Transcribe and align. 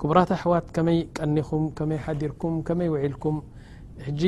ክቡራة 0.00 0.28
ኣحዋት 0.36 0.66
كመይ 0.74 0.98
ቀኒኹም 1.18 1.62
كመይ 1.78 1.98
ሓዲርኩም 2.04 2.54
كመይ 2.66 2.88
وعልኩም 2.94 3.36
ሕጂ 4.06 4.22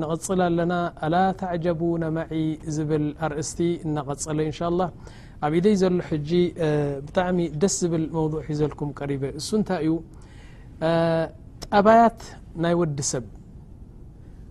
نغፅل 0.00 0.40
ኣለና 0.46 0.72
ل 1.12 1.14
ተعጀቡن 1.40 2.02
ማዒ 2.16 2.32
ዝብل 2.76 3.04
ኣርእسቲ 3.26 3.58
እናቀፀለ 3.86 4.38
እንش 4.48 4.58
الله 4.70 4.88
ኣብ 5.46 5.52
ኢደይ 5.58 5.74
ዘሎ 5.82 5.94
ج 6.28 6.30
ብጣዕሚ 7.06 7.38
ደስ 7.62 7.74
ዝብል 7.82 8.04
መوضع 8.16 8.42
ዘልኩم 8.60 8.88
ቀሪب 8.98 9.22
እሱ 9.40 9.48
እንታይ 9.60 9.82
ዩ 9.88 9.92
ጠባያት 11.64 12.20
ናይ 12.64 12.74
ወዲ 12.80 12.98
ሰብ 13.12 13.24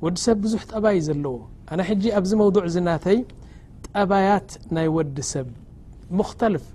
ወዲ 0.05 0.17
ሰብ 0.25 0.37
ብዙح 0.45 0.63
ጠባይ 0.73 0.97
ዘለዎ 1.09 1.35
أነ 1.71 1.79
ج 2.01 2.03
ኣብዚ 2.19 2.31
መوضع 2.43 2.63
ዝናተይ 2.77 3.19
ጠባيት 3.89 4.49
ናይ 4.75 4.87
ወዲ 4.97 5.17
ሰብ 5.33 5.47
مخተልፍ 6.19 6.65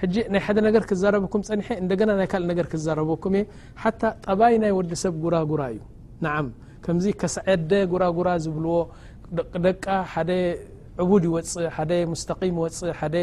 ሕጂ 0.00 0.14
ናይ 0.32 0.40
ሓደ 0.46 0.58
ነገር 0.66 0.82
ክዛረበኩም 0.90 1.42
ፀኒሐ 1.48 1.68
እንደገና 1.82 2.10
ናይ 2.18 2.26
ካልእ 2.32 2.48
ነገር 2.52 2.66
ክዛረበኩም 2.72 3.34
እየ 3.38 3.44
ሓታ 3.82 4.00
ጠባይ 4.26 4.54
ናይ 4.62 4.72
ወዲ 4.78 4.92
ሰብ 5.02 5.14
ጉራጉራ 5.24 5.62
እዩ 5.72 5.80
ንዓም 6.24 6.48
ከምዚ 6.84 7.06
ከሰዐደ 7.20 7.70
ጉራጉራ 7.92 8.28
ዝብልዎ 8.44 8.76
ደቂደቃ 9.38 9.84
ሓደ 10.12 10.30
ዕቡድ 11.04 11.24
ይወፅእ 11.28 11.66
ሓደ 11.76 11.90
ሙስተቂም 12.12 12.54
ይወፅእ 12.60 12.92
ሓደ 13.00 13.16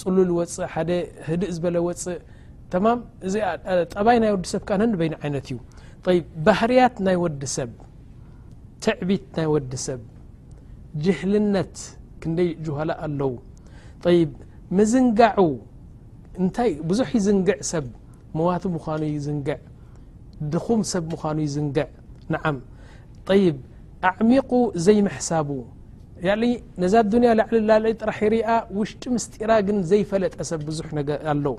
ፅሉል 0.00 0.30
ይወፅእ 0.32 0.74
ደ 0.88 0.98
ህድእ 1.28 1.52
ዝበለ 1.56 1.76
ይወፅእ 1.82 2.18
ተማም 2.72 2.98
እዚ 3.26 3.34
ጠባይ 3.94 4.16
ናይ 4.24 4.30
ወዲ 4.36 4.44
ሰብ 4.54 4.62
ከ 4.68 4.80
ነንበይኒ 4.82 5.14
ዓይነት 5.22 5.46
እዩ 5.52 5.58
ብ 6.04 6.16
ባህርያት 6.46 6.96
ናይ 7.08 7.16
ወዲ 7.24 7.42
ሰብ 7.56 7.70
ትዕቢት 8.86 9.26
ናይ 9.38 9.48
ወዲ 9.54 9.72
ሰብ 9.86 10.02
ጅህልነት 11.04 11.76
ክንደይ 12.22 12.50
ጅዋላ 12.66 12.90
ኣለው 13.06 13.32
ይብ 14.18 14.32
ምዝንጋዑ 14.78 15.40
እንታይ 16.42 16.70
ብዙሕ 16.90 17.08
ይዝንግዕ 17.18 17.58
ሰብ 17.70 17.86
ምዋቱ 18.38 18.62
ምኳኑ 18.74 19.02
ይዝንግዕ 19.16 19.58
ድኹም 20.52 20.80
ሰብ 20.92 21.04
ምዃኑ 21.12 21.38
ይዝንግዕ 21.46 21.86
ንዓም 22.32 22.58
ይብ 23.44 23.56
ኣዕሚቁ 24.10 24.50
ዘይመሕሳቡ 24.86 25.48
ያሊ 26.26 26.42
ነዛ 26.82 26.94
ዱንያ 27.12 27.30
ላዕሊ 27.38 27.56
ላእ 27.84 27.94
ጥራሕ 28.00 28.18
ይርኣ 28.26 28.48
ውሽጢ 28.78 29.02
ምስጢራ 29.14 29.50
ግን 29.66 29.78
ዘይፈለጠ 29.90 30.34
ሰብ 30.50 30.60
ብዙ 30.68 30.78
ኣለው 31.32 31.54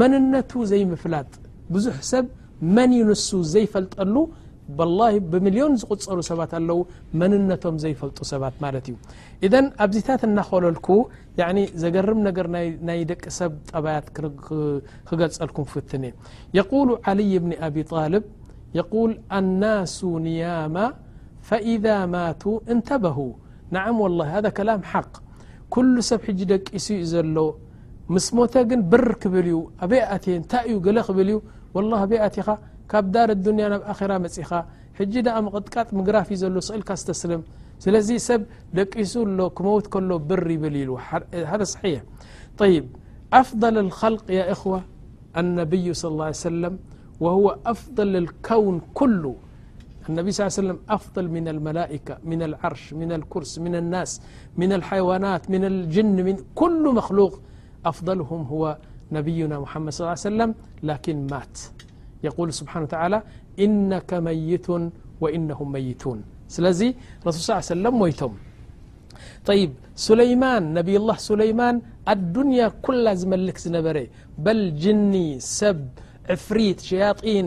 መንነቱ 0.00 0.50
ዘይምፍላጥ 0.72 1.30
ብዙሕ 1.74 1.98
ሰብ 2.12 2.24
መን 2.76 2.92
ይንሱ 2.98 3.28
ዘይፈልጠሉ 3.54 4.14
والله 4.78 5.12
ብሚሊዮን 5.32 5.74
ዝقፀሩ 5.80 6.18
ሰባት 6.28 6.52
ኣለው 6.58 6.78
መንነቶም 7.20 7.74
ዘይፈልጡ 7.82 8.18
ሰባት 8.32 8.54
ማት 8.64 8.74
እዩ 8.90 8.94
እذ 9.46 9.52
ኣብዚታት 9.84 10.22
እናኸለልك 10.28 10.88
ዘገርም 11.82 12.20
ነገር 12.28 12.46
ናይ 12.88 13.00
ደቂ 13.10 13.22
ሰብ 13.38 13.52
ጠብያት 13.70 14.06
ክገልፀልኩ 15.08 15.56
ፍት 15.72 15.90
يقل 16.58 16.88
علይ 17.08 17.32
ብن 17.44 17.50
ኣبط 17.66 17.90
يقول 18.80 19.10
ኣلنس 19.38 19.96
ኒያማ 20.26 20.76
فإذا 21.48 21.96
ማاتو 22.14 22.52
اንተበه 22.72 23.18
ن 23.74 23.76
واله 24.02 24.24
هذ 24.34 24.46
كላም 24.56 24.80
ሓق 24.92 25.12
كل 25.74 25.92
ሰብ 26.10 26.22
ደቂሱ 26.52 26.86
ዩ 27.00 27.02
ዘሎ 27.12 27.36
ምስ 28.14 28.26
ሞተ 28.36 28.54
ግን 28.70 28.80
ብር 28.92 29.04
ክብል 29.22 29.46
ዩ 29.54 29.58
ኣይ 29.84 30.00
ኣ 30.14 30.14
እታይ 30.40 30.64
ዩ 30.74 30.76
ክብል 31.08 31.28
ዩ 31.32 31.36
ይ 32.38 32.42
ኻ 32.46 32.48
كب 32.90 33.06
دار 33.14 33.28
الدنيا 33.38 33.66
بخرة 33.84 34.16
م 34.24 34.26
حج 34.98 35.14
د 35.26 35.28
مققط 35.46 35.88
مقرف 35.98 36.28
لو 36.54 36.56
لك 36.80 36.90
ستسلم 37.02 37.40
سلذي 37.84 38.16
سب 38.28 38.42
دقس 38.78 39.12
كموت 39.56 39.84
كل 39.94 40.10
بر 40.28 40.46
يبلل 40.56 40.90
هذ 41.50 41.62
صحيح 41.74 41.98
طيب 42.60 42.84
أفضل 43.42 43.74
الخلق 43.84 44.24
يا 44.38 44.44
اخوة 44.54 44.78
النبي 45.40 45.86
صلى 46.00 46.10
الله 46.14 46.26
عيه 46.30 46.42
وسلم 46.48 46.74
وهو 47.24 47.46
أفضل 47.74 48.10
الكون 48.22 48.76
كل 48.98 49.22
النبي 50.08 50.30
صى 50.36 50.42
عي 50.50 50.64
سلم 50.66 50.78
أفضل 50.98 51.24
من 51.36 51.44
الملائكة 51.54 52.14
من 52.30 52.40
العرش 52.48 52.84
من 53.02 53.10
الكرس 53.18 53.52
من 53.64 53.74
الناس 53.82 54.10
من 54.60 54.70
الحيوانات 54.78 55.42
من 55.54 55.62
الجن 55.70 56.16
كل 56.60 56.82
مخلوق 57.00 57.32
أفضلهم 57.90 58.40
هو 58.52 58.62
نبينا 59.16 59.54
محمد 59.64 59.92
صى 59.94 60.02
ال 60.04 60.14
عيه 60.18 60.26
وسلم 60.32 60.50
لكن 60.90 61.16
مات 61.32 61.56
يقول 62.28 62.48
سبحانو 62.60 62.84
تعلى 62.94 63.18
إنك 63.64 64.10
ميت 64.28 64.66
وإنهم 65.22 65.68
ميتون 65.76 66.18
سل 66.54 66.64
رسل 67.26 67.42
ص 67.48 67.66
ي 67.70 67.72
سلم 67.72 67.94
ميتم 68.04 68.32
طي 69.48 69.60
سليمان 70.08 70.62
نبي 70.78 70.94
الله 71.00 71.16
سليمان 71.30 71.74
ادنيا 72.12 72.66
كل 72.86 73.04
زملك 73.20 73.56
نبر 73.76 73.96
بل 74.44 74.60
جن 74.82 75.12
سب 75.60 75.78
عفري 76.30 76.68
شياطين 76.88 77.46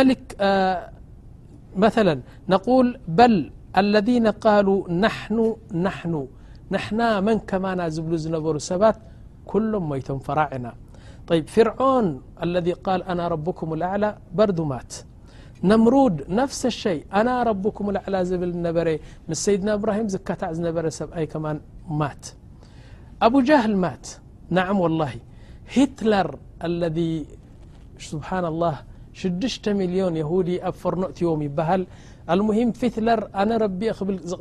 مثلا 1.86 2.16
نقول 2.54 2.88
الذين 3.78 4.28
قالوا 4.28 4.92
نحن 4.92 5.56
نحن 5.88 6.14
نحنا 6.76 7.10
من 7.28 7.38
كمانا 7.50 7.86
زبلو 7.96 8.16
زنبرا 8.24 8.68
سبات 8.70 8.98
كلم 9.52 9.84
ميتم 9.92 10.18
فراعنا 10.28 10.72
طيب 11.30 11.46
فرعون 11.56 12.08
الذي 12.46 12.74
قال 12.86 13.00
أنا 13.12 13.24
ربكم 13.34 13.68
الأعلى 13.78 14.10
برد 14.38 14.60
مات 14.72 14.92
نمرود 15.70 16.16
نفس 16.42 16.60
اشي 16.72 16.98
أنا 17.20 17.34
ربكم 17.50 17.86
الأعلى 17.94 18.20
زبل 18.30 18.52
نبر 18.68 18.88
مس 19.30 19.38
سيدنا 19.46 19.72
إبراهيم 19.78 20.08
زكتع 20.14 20.50
نبر 20.68 20.84
سأي 21.00 21.26
كما 21.34 21.52
مات 22.02 22.24
أبو 23.26 23.38
جهل 23.50 23.74
مات 23.86 24.06
نعم 24.58 24.78
والله 24.84 25.14
هيتلر 25.74 26.30
الذي 26.70 27.14
سبحان 28.10 28.46
الله 28.52 28.76
مليون 29.82 30.16
يهودي 30.24 30.56
اب 30.68 30.74
فرنقت 30.84 31.18
يوم 31.26 31.42
يبهل 31.48 31.82
المهم 32.30 32.72
فيتلر 32.72 33.30
أنا 33.36 33.58
ربي 33.66 33.88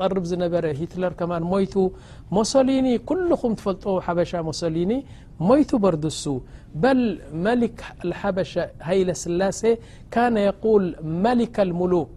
قرب 0.03 0.25
نبر 0.43 0.65
هيتلر 0.81 1.13
ك 1.19 1.23
ميت 1.53 1.75
مسليني 2.39 2.93
كلم 3.09 3.31
تفل 3.59 3.79
حبشة 4.07 4.39
مسليني 4.51 4.99
ميتو 5.49 5.77
بردس 5.85 6.25
بل 6.83 7.01
ملك 7.47 7.77
الحبشة 8.05 8.65
هيلة 8.89 9.13
سلاسة 9.25 9.73
كان 10.15 10.35
يقول 10.49 10.85
ملك 11.27 11.55
الملوك 11.67 12.15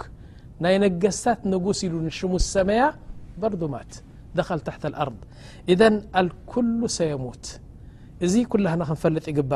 ني 0.63 0.73
نقست 0.83 1.39
نقس 1.53 1.79
ل 1.91 1.95
نشم 2.07 2.33
سميا 2.53 2.87
بردمات 3.41 3.91
دخل 4.39 4.59
تحت 4.67 4.83
الأرض 4.91 5.17
اذ 5.71 5.81
الكل 6.21 6.79
سيموت 6.97 7.45
ي 8.41 8.43
كلهنا 8.51 8.83
نفلط 8.91 9.25
ق 9.37 9.51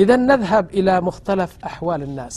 اذ 0.00 0.10
نذهب 0.30 0.64
الى 0.78 0.92
مختلف 1.08 1.50
أحوال 1.70 2.00
الناس 2.08 2.36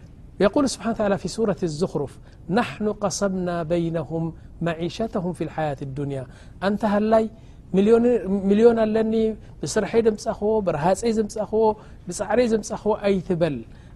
يقل 0.45 0.65
سبح 0.69 0.85
و 0.89 0.93
لى 1.11 1.17
في 1.23 1.27
ሱرة 1.35 1.59
الزኽርፍ 1.69 2.11
نحن 2.59 2.85
قሰምና 3.03 3.49
بينهم 3.73 4.23
معيشተهم 4.67 5.31
في 5.37 5.43
الحياة 5.47 5.79
الዱንيا 5.87 6.23
እንታ 6.65 6.81
هላይ 6.95 7.23
ሚልዮን 8.49 8.77
ኣለኒ 8.85 9.13
ብስርሐ 9.61 9.91
ድمኽቦ 10.05 10.41
ብረሃፀይ 10.65 11.11
ዘمኽዎ 11.17 11.61
ብፃዕሪ 12.07 12.39
ዘمኽቦ 12.53 12.83
ኣይትበል 13.07 13.55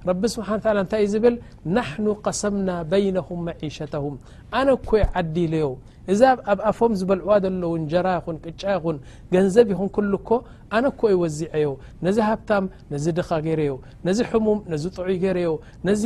ረቢ 0.10 0.22
ስሓ 0.36 0.48
ل 0.76 0.80
እንታይ 0.84 1.02
እዩ 1.04 1.10
ዝብል 1.14 1.36
نحن 1.78 2.06
قሰምና 2.26 2.70
بينهم 2.94 3.38
معيشተهم 3.50 4.14
ኣነ 4.60 4.68
كይ 4.90 5.02
ዓዲ 5.20 5.36
ለዮ 5.54 5.66
እዛ 6.14 6.22
ኣብ 6.52 6.60
ኣፎም 6.70 6.92
ዝበልዕዋ 7.00 7.32
ዘለዉን 7.44 7.84
ጀራ 7.92 8.08
ይኹን 8.18 8.38
ቅጫ 8.46 8.62
ይኹን 8.76 8.98
ገንዘብ 9.34 9.68
ይኹን 9.74 9.90
ኩሉ 9.96 10.12
እኮ 10.22 10.30
ኣነ 10.78 10.86
ኮ 11.00 11.02
ይወዚዐዮ 11.14 11.68
ነዚ 12.06 12.18
ሃብታም 12.30 12.66
ነዚ 12.94 13.06
ድኻ 13.20 13.30
ገይረዮ 13.46 13.72
ነዚ 14.08 14.18
ሕሙም 14.32 14.60
ነዚ 14.72 14.84
ጥዑይ 14.96 15.16
ገይረዮ 15.24 15.50
ነዚ 15.90 16.04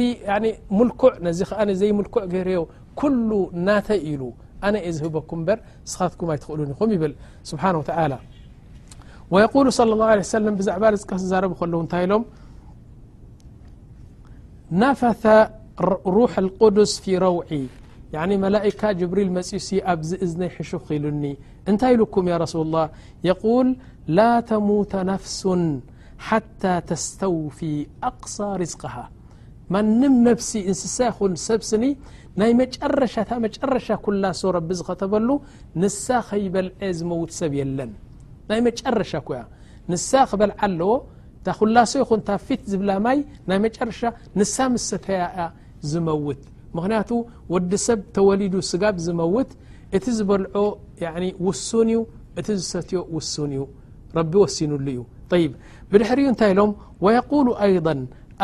ሙልኩዕ 0.77 1.11
ነዚ 1.27 1.39
ከዓ 1.49 1.59
ዘይምልኩዕ 1.81 2.23
ገይረዮ 2.33 2.59
ኩሉ 2.99 3.29
እናተይ 3.57 4.01
ኢሉ 4.11 4.21
ኣነ 4.67 4.75
እየ 4.87 4.93
ዝህበኩም 4.99 5.41
እበር 5.43 5.59
ንስኻትኩም 5.85 6.29
ኣይትኽእሉን 6.33 6.69
ይኹም 6.73 6.89
ይብል 6.95 7.13
ስብሓን 7.51 7.75
ወ 7.79 7.83
ተላ 7.89 8.13
ወየقሉ 9.33 9.65
صለ 9.79 9.91
ه 9.99 10.03
عለه 10.11 10.23
ሰለም 10.35 10.53
ብዛዕባ 10.59 10.83
ልፅቀ 10.93 11.09
ዝዛረቡ 11.23 11.51
ከለዉ 11.59 11.79
እንታይ 11.85 12.01
ኢሎም 12.05 12.23
ነፈ 14.81 14.99
ሩሕ 16.15 16.33
قዱስ 16.61 16.91
ፊ 17.03 17.05
ረውዒ 17.25 17.51
መላእካ 18.43 18.81
ጅብሪል 18.99 19.29
መፅዩሲ 19.35 19.69
ኣብዚ 19.93 20.11
እዝነይሕሹ 20.25 20.69
ኽኢሉኒ 20.85 21.23
እንታይ 21.69 21.91
ኢሉኩም 21.95 22.25
ያ 22.31 22.35
ረሱላ 22.43 22.75
የቁል 23.27 23.67
ላ 24.17 24.19
ተሙተ 24.49 24.93
ነፍሱን 25.11 25.61
ሓታ 26.27 26.63
ተስተውፊ 26.89 27.59
ኣቕሳ 28.09 28.37
ርዝቅሃ 28.61 28.95
ማንም 29.73 30.13
ነፍሲ 30.27 30.49
እንስሳ 30.69 30.97
ይኹን 31.09 31.33
ሰብስኒ 31.47 31.83
ናይ 32.39 32.51
መጨረሻ 32.61 33.13
እታ 33.25 33.31
መጨረሻ 33.45 33.87
ኩላሶ 34.05 34.41
ረቢ 34.57 34.69
ዝኸተበሉ 34.79 35.29
ንሳ 35.81 36.07
ኸይበልዐ 36.29 36.81
ዝመውት 36.99 37.31
ሰብ 37.39 37.53
የለን 37.61 37.91
ናይ 38.49 38.59
መጨረሻ 38.67 39.11
ኩያ 39.27 39.39
ንሳ 39.91 40.11
ክበልዓ 40.31 40.55
ኣለዎ 40.67 40.91
ታ 41.45 41.57
ኩላሶ 41.59 41.91
ይኹን 42.03 42.21
ታፊት 42.29 42.61
ዝብላ 42.71 42.91
ማይ 43.07 43.19
ናይ 43.51 43.59
መጨረሻ 43.67 44.01
ንሳ 44.41 44.55
ምሰተያ 44.75 45.21
ያ 45.39 45.43
ዝመውት 45.91 46.41
ምክንያቱ 46.77 47.11
ወዲ 47.53 47.71
ሰብ 47.87 47.99
ተወሊዱ 48.15 48.55
ስጋብ 48.71 48.95
ዝመውት 49.05 49.49
እቲ 49.97 50.05
ዝበልዖ 50.17 50.55
ውሱን 51.45 51.89
እዩ 51.93 51.99
እቲ 52.39 52.47
ዝሰትዮ 52.61 52.99
ውሱን 53.15 53.51
እዩ 53.57 53.63
ረቢ 54.17 54.33
ወሲኑሉ 54.43 54.85
እዩ 54.93 54.99
ط 55.31 55.33
ብድሕሪ 55.91 56.19
እንታይ 56.31 56.51
ሎም 56.59 56.71
ويقوሉ 57.05 57.47
ኣيضا 57.63 57.93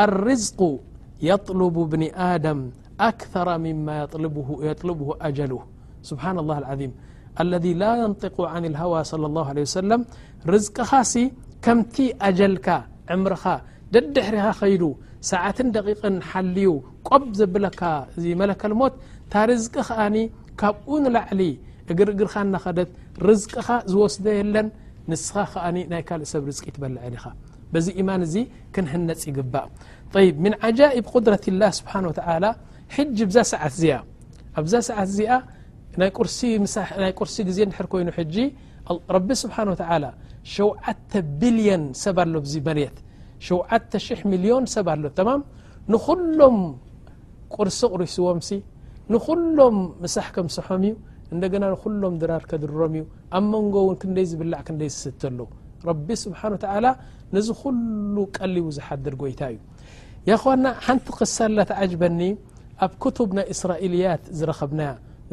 الርزق 0.03 0.59
يطلب 1.29 1.75
ብن 1.91 2.01
آደም 2.31 2.59
ኣكثر 3.07 3.47
مማ 3.65 3.87
يطلبه 4.69 5.07
أجل 5.27 5.51
ስبሓن 6.09 6.37
الله 6.43 6.57
العظم 6.63 6.91
اለذي 7.41 7.71
ላ 7.81 7.91
يንطق 8.03 8.35
عن 8.53 8.63
الهوا 8.71 9.01
صلى 9.11 9.25
الله 9.29 9.45
عليه 9.51 9.65
وسلم 9.69 9.99
ርዝቅኻሲ 10.51 11.13
ከምቲ 11.63 11.95
أجልካ 12.27 12.67
ዕምርኻ 13.13 13.43
ደድሕሪኻ 13.93 14.45
ኸይዱ 14.59 14.83
ሰዓትን 15.31 15.67
ደቂቕን 15.75 16.15
ሓልዩ 16.31 16.67
ቆብ 17.09 17.23
ዘብለካ 17.39 17.81
መለከል 18.41 18.73
ሞት 18.79 18.95
ታርዝቂ 19.33 19.73
ከኣኒ 19.87 20.17
ካብኡ 20.61 20.89
ንላዕሊ 21.05 21.41
እግርግርካ 21.91 22.33
እናኸደት 22.47 22.89
ርዝቅኻ 23.27 23.67
ዝወስደ 23.91 24.25
የለን 24.39 24.67
ንስኻ 25.11 25.35
ከዓ 25.53 25.65
ናይ 25.93 26.03
ካልእ 26.09 26.29
ሰብ 26.33 26.43
ርዝቂ 26.49 26.65
ትበልዕሊኻ 26.75 27.25
በዚ 27.73 27.87
ኢማን 28.01 28.21
እዚ 28.27 28.35
ክንህነፅ 28.73 29.21
ይግባእ 29.31 29.67
ይ 30.25 30.29
ምን 30.43 30.53
ጃ 30.77 30.89
ቁድረት 31.11 31.45
ላ 31.61 31.69
ስብሓ 31.79 31.93
ጂ 33.17 33.19
ዛ 33.35 33.39
ሰዓት 33.53 33.71
እዚኣ 33.77 33.95
ኣብዛ 34.59 34.73
ሰዓት 34.89 35.07
እዚኣ 35.13 35.31
ናይ 36.01 36.11
ቁርሲ 37.19 37.35
ግዜ 37.49 37.59
ድሕር 37.71 37.87
ኮይኑ 37.93 38.09
ጂ 38.35 38.45
ቢ 39.27 39.37
ስብሓ 39.43 39.57
7ተ 40.53 41.21
ብልዮን 41.41 41.83
ሰብ 42.03 42.17
ኣሎዙ 42.23 42.53
መሬት 42.67 42.97
ሸ 43.43 44.15
ሚሊዮን 44.33 44.65
ሰብ 44.73 44.87
ኣሎ 44.93 45.03
ተማ 45.17 45.29
ንኩሎም 45.93 46.59
ቁርሱቕ 47.55 47.91
ርስዎምሲ 48.01 48.49
ንኩሎም 49.13 49.75
ምሳሕ 50.03 50.27
ከምስሖም 50.35 50.83
እዩ 50.87 50.93
እንደና 51.33 51.63
ንኩሎም 51.73 52.13
ድራር 52.21 52.43
ከድሮም 52.49 52.93
እዩ 52.99 53.03
ኣብ 53.37 53.45
መንጎ 53.53 53.75
ውን 53.87 53.97
ክንደይ 54.01 54.25
ዝብላዕ 54.31 54.59
ክንደይ 54.67 54.89
ዝስተሎ 54.95 55.39
ረቢ 55.89 56.07
ስብሓ 56.25 56.41
ንዚ 57.35 57.47
ኩሉ 57.61 58.15
ቀሊቡ 58.37 58.67
ዝሓድር 58.77 59.15
ጎይታ 59.21 59.41
እዩ 60.25 60.33
خና 60.41 60.65
ሓንቲ 60.85 61.07
ክሳላትዓጅበኒ 61.17 62.19
ኣብ 62.85 62.93
ክቱብ 63.03 63.29
ናይ 63.37 63.45
እስራኤልያት 63.55 64.23
ዝረኸብና 64.37 64.81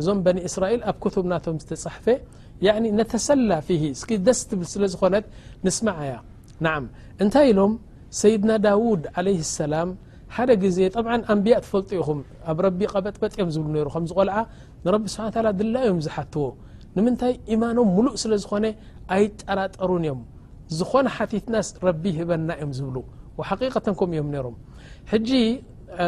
እዞም 0.00 0.18
በኒ 0.26 0.38
እስራኤል 0.48 0.80
ኣብ 0.90 0.96
ክቱብ 1.04 1.24
ናቶም 1.32 1.56
ዝተፃሕፈ 1.62 2.06
ነተሰላ 2.98 3.50
ፊ 3.68 3.78
ደስ 4.26 4.40
ትብል 4.50 4.68
ስለዝኾነት 4.74 5.24
ንስ 5.68 5.78
ያ 6.10 6.12
ሰይድና 8.20 8.50
ዳውድ 8.64 9.02
عለه 9.16 9.38
اሰላም 9.46 9.88
ሓደ 10.36 10.50
ግዜ 10.64 10.78
ط 10.94 10.96
ኣንብያእ 11.32 11.60
ትፈልጡ 11.64 11.90
ኢኹም 12.00 12.18
ኣብ 12.50 12.58
ረቢ 12.66 12.80
ቀበጥበጥ 12.92 13.32
ዮም 13.40 13.48
ዝብ 13.54 13.62
ከዝ 13.94 14.10
ቆልዓ 14.18 14.36
ንረቢ 14.84 15.04
ስ 15.14 15.18
ድላዮም 15.60 15.98
ዝሓትዎ 16.06 16.44
ንምንታይ 16.96 17.32
يማኖም 17.52 17.88
ሙሉእ 17.96 18.14
ስለዝኾነ 18.22 18.64
ኣይጠላጠሩን 19.14 20.04
እዮም 20.08 20.20
ዝኾነ 20.78 21.06
ሓቲትና 21.16 21.54
ረቢ 21.86 22.04
ህበና 22.18 22.48
እዮም 22.58 22.70
ዝብሉ 22.78 22.96
وሓققተኩም 23.38 24.10
እዮም 24.14 24.28
ነሮም 24.34 24.56
ሕጂ 25.12 25.30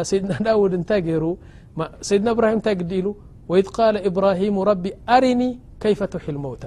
ሰይድና 0.09 0.31
ዳድ 0.45 0.73
እታይ 0.79 1.01
ገይሩ 1.07 1.23
ሰይድና 2.09 2.29
ራሂም 2.45 2.59
እታይ 2.63 2.75
ግዲ 2.81 2.91
ኢሉ 3.01 3.07
ድ 3.65 3.67
ق 3.77 3.79
إብራهሙ 4.09 4.55
ረቢ 4.71 4.83
አሪኒ 5.15 5.41
ከይፈ 5.81 5.99
ትሒ 6.13 6.25
ል 6.35 6.37
ሞውታ 6.45 6.63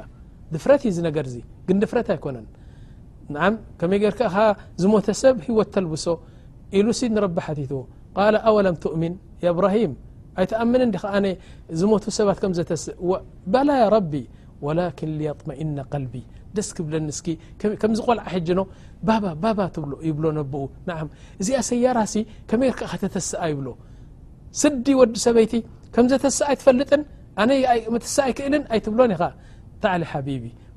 ድፍረት 0.54 0.82
ነገር 1.08 1.26
ዚ 1.34 1.36
ግን 1.68 1.76
ድፍረት 1.82 2.08
ኣይኮነን 2.14 2.46
ከመይ 3.80 4.02
ር 4.14 4.16
ዝሞተ 4.82 5.06
ሰብ 5.22 5.36
ሂወት 5.46 5.68
ተልብሶ 5.74 6.04
ኢሉ 6.78 6.86
ሲ 6.98 7.00
ንረቢ 7.14 7.36
ሓቲትዎ 7.46 7.80
ኣوለም 8.50 8.76
ትؤሚን 8.84 9.14
ብራሂም 9.58 9.92
ኣይትኣምን 10.40 10.82
ዝቱ 11.80 12.04
ሰባት 12.18 12.40
በላ 13.52 13.70
رቢ 13.96 14.12
وላكን 14.66 15.10
ليطመئن 15.20 15.76
قልቢ 15.92 16.14
ደስ 16.56 16.68
ክብለንስኪ 16.76 17.26
ከምዝቆልዓ 17.80 18.24
ሕኖ 18.32 18.60
ይብ 20.08 20.18
ኡ 20.62 20.64
እዚ 21.40 21.48
ኣሰያራሲ 21.60 22.14
ከመይ 22.50 22.70
ር 22.76 22.94
ተተስ 23.02 23.28
ይብሎ 23.52 23.68
ስዲ 24.60 24.86
ወዲ 25.00 25.14
ሰበይቲ 25.26 25.52
ከም 25.94 26.04
ዘተስ 26.12 26.38
ይትፈልጥን 26.52 27.02
ኣነስ 27.42 28.16
ይክእልን 28.30 28.64
ኣይትብሎን 28.72 29.12
ታዕሊ 29.84 30.02
ሓቢ 30.12 30.28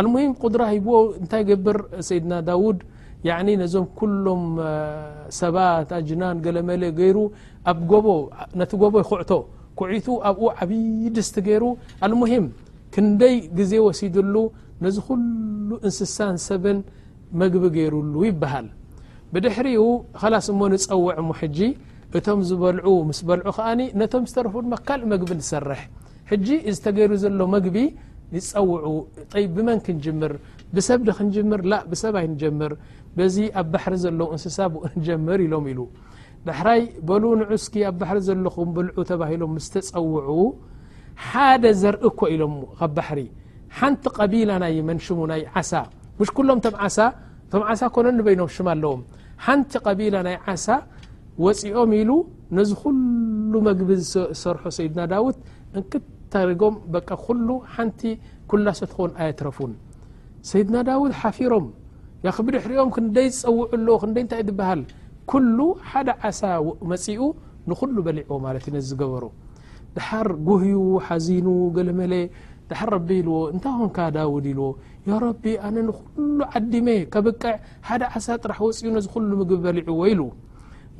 ኣلሙهም 0.00 0.32
قድራ 0.42 0.62
ሂብዎ 0.74 0.94
እንታይ 1.20 1.42
ገብር 1.50 1.78
ሰይድና 2.08 2.32
ዳውድ 2.48 2.80
ነዞም 3.62 3.86
ኩሎም 4.00 4.42
ሰባት 5.40 5.88
ኣጅናን 5.96 6.36
ገለ 6.44 6.58
መለ 6.68 6.82
ገይሩ 7.00 7.18
ኣ 7.70 7.74
ነቲ 8.60 8.70
ጎቦ 8.82 8.94
ይኩዕቶ 9.04 9.30
ኩዕቱ 9.80 10.06
ኣብኡ 10.28 10.44
ዓብይ 10.62 10.84
ድስቲ 11.16 11.36
ገይሩ 11.48 11.64
ኣلሙهም 12.04 12.46
ክንደይ 12.94 13.34
ግዜ 13.58 13.72
ወሲድሉ 13.86 14.36
ነዚ 14.84 14.96
ኩሉ 15.06 15.70
እንስሳን 15.86 16.36
ሰብን 16.48 16.78
መግቢ 17.40 17.64
ገይሩሉ 17.76 18.14
ይበሃል 18.30 18.68
ብድሕሪኡ 19.34 19.82
ኸላስ 20.22 20.46
እሞ 20.52 20.60
ንፀውዕ 20.72 21.16
ሞ 21.28 21.32
ሕጂ 21.40 21.58
እቶም 22.18 22.40
ዝበልዑ 22.48 22.86
ምስ 23.08 23.20
በልዑ 23.28 23.48
ከኣ 23.56 23.66
ነቶም 24.00 24.24
ዝተረፉ 24.30 24.54
መካልእ 24.72 25.04
መግቢ 25.12 25.30
ንሰርሕ 25.40 25.82
ሕጂ 26.30 26.48
እዝተገይሩ 26.70 27.10
ዘሎ 27.24 27.38
መግቢ 27.54 27.76
ብ 28.34 28.36
ብ 33.18 33.20
ዚ 33.34 33.36
ኣ 33.58 33.60
እንስሳ 34.34 34.58
ጀር 35.06 35.20
ሎም 35.52 35.64
ሕራይ 36.58 36.82
በ 37.08 37.10
ዑስك 37.24 37.74
ኣ 37.88 37.90
ለ 38.24 38.26
ብል 38.74 38.88
ሎ 39.42 39.44
ስፀው 39.68 40.38
ደ 41.62 41.64
ዘርእ 41.80 42.04
ك 42.20 42.22
ኢሎም 42.34 42.54
ቲ 45.06 45.08
ም 45.20 45.22
ይ 45.40 45.44
ኣዎ 49.42 49.60
ቲ 49.90 49.92
ይ 50.02 50.08
وፅኦም 51.44 51.90
ኢሉ 51.98 52.10
ዚ 52.70 52.72
ل 53.52 53.54
መግቢ 53.66 53.88
ዝሰርح 54.10 54.64
ድና 54.94 55.00
ት 55.90 55.92
ሪጎምበቂ 56.50 57.08
ኩሉ 57.26 57.48
ሓንቲ 57.74 58.00
ኩላሶትኾን 58.50 59.12
ኣየትረፉን 59.22 59.72
ሰይድና 60.50 60.76
ዳውድ 60.88 61.12
ሓፊሮም 61.20 61.66
ያ 62.26 62.32
ኽብድሕሪኦም 62.36 62.90
ክንደይ 62.96 63.28
ዝፀውዑ 63.38 63.60
ሎ 63.86 63.90
ክደይ 64.02 64.24
ንታይ 64.26 64.42
ትብሃል 64.48 64.80
ኩሉ 65.30 65.58
ሓደ 65.90 66.08
ዓሳ 66.28 66.40
መፅኡ 66.90 67.20
ንኩሉ 67.70 67.96
በሊዑዎ 68.06 68.36
ማለት 68.46 68.64
እዩ 68.70 68.78
ዝገበሮ 68.90 69.24
ድሓር 69.96 70.28
ጉህዩ 70.48 70.78
ሓዚኑ 71.06 71.46
ገለመለ 71.76 72.12
ድሓር 72.70 72.88
ረቢ 72.96 73.08
ኢልዎ 73.20 73.38
እንታይ 73.52 73.74
ንካ 73.86 73.98
ዳድ 74.16 74.44
ኢልዎ 74.52 74.68
ያ 75.10 75.16
ረቢ 75.26 75.44
ኣነ 75.68 75.76
ንኩሉ 75.88 76.38
ዓዲሜ 76.58 76.90
ከብቅዕ 77.14 77.54
ሓደ 77.88 78.02
ዓሳ 78.18 78.26
ጥራሕ 78.42 78.60
ወፅኡ 78.68 78.90
ነዝ 78.98 79.06
ኩሉ 79.14 79.30
ምግቢ 79.40 79.58
በሊዑዎ 79.64 80.00
ኢ 80.12 80.14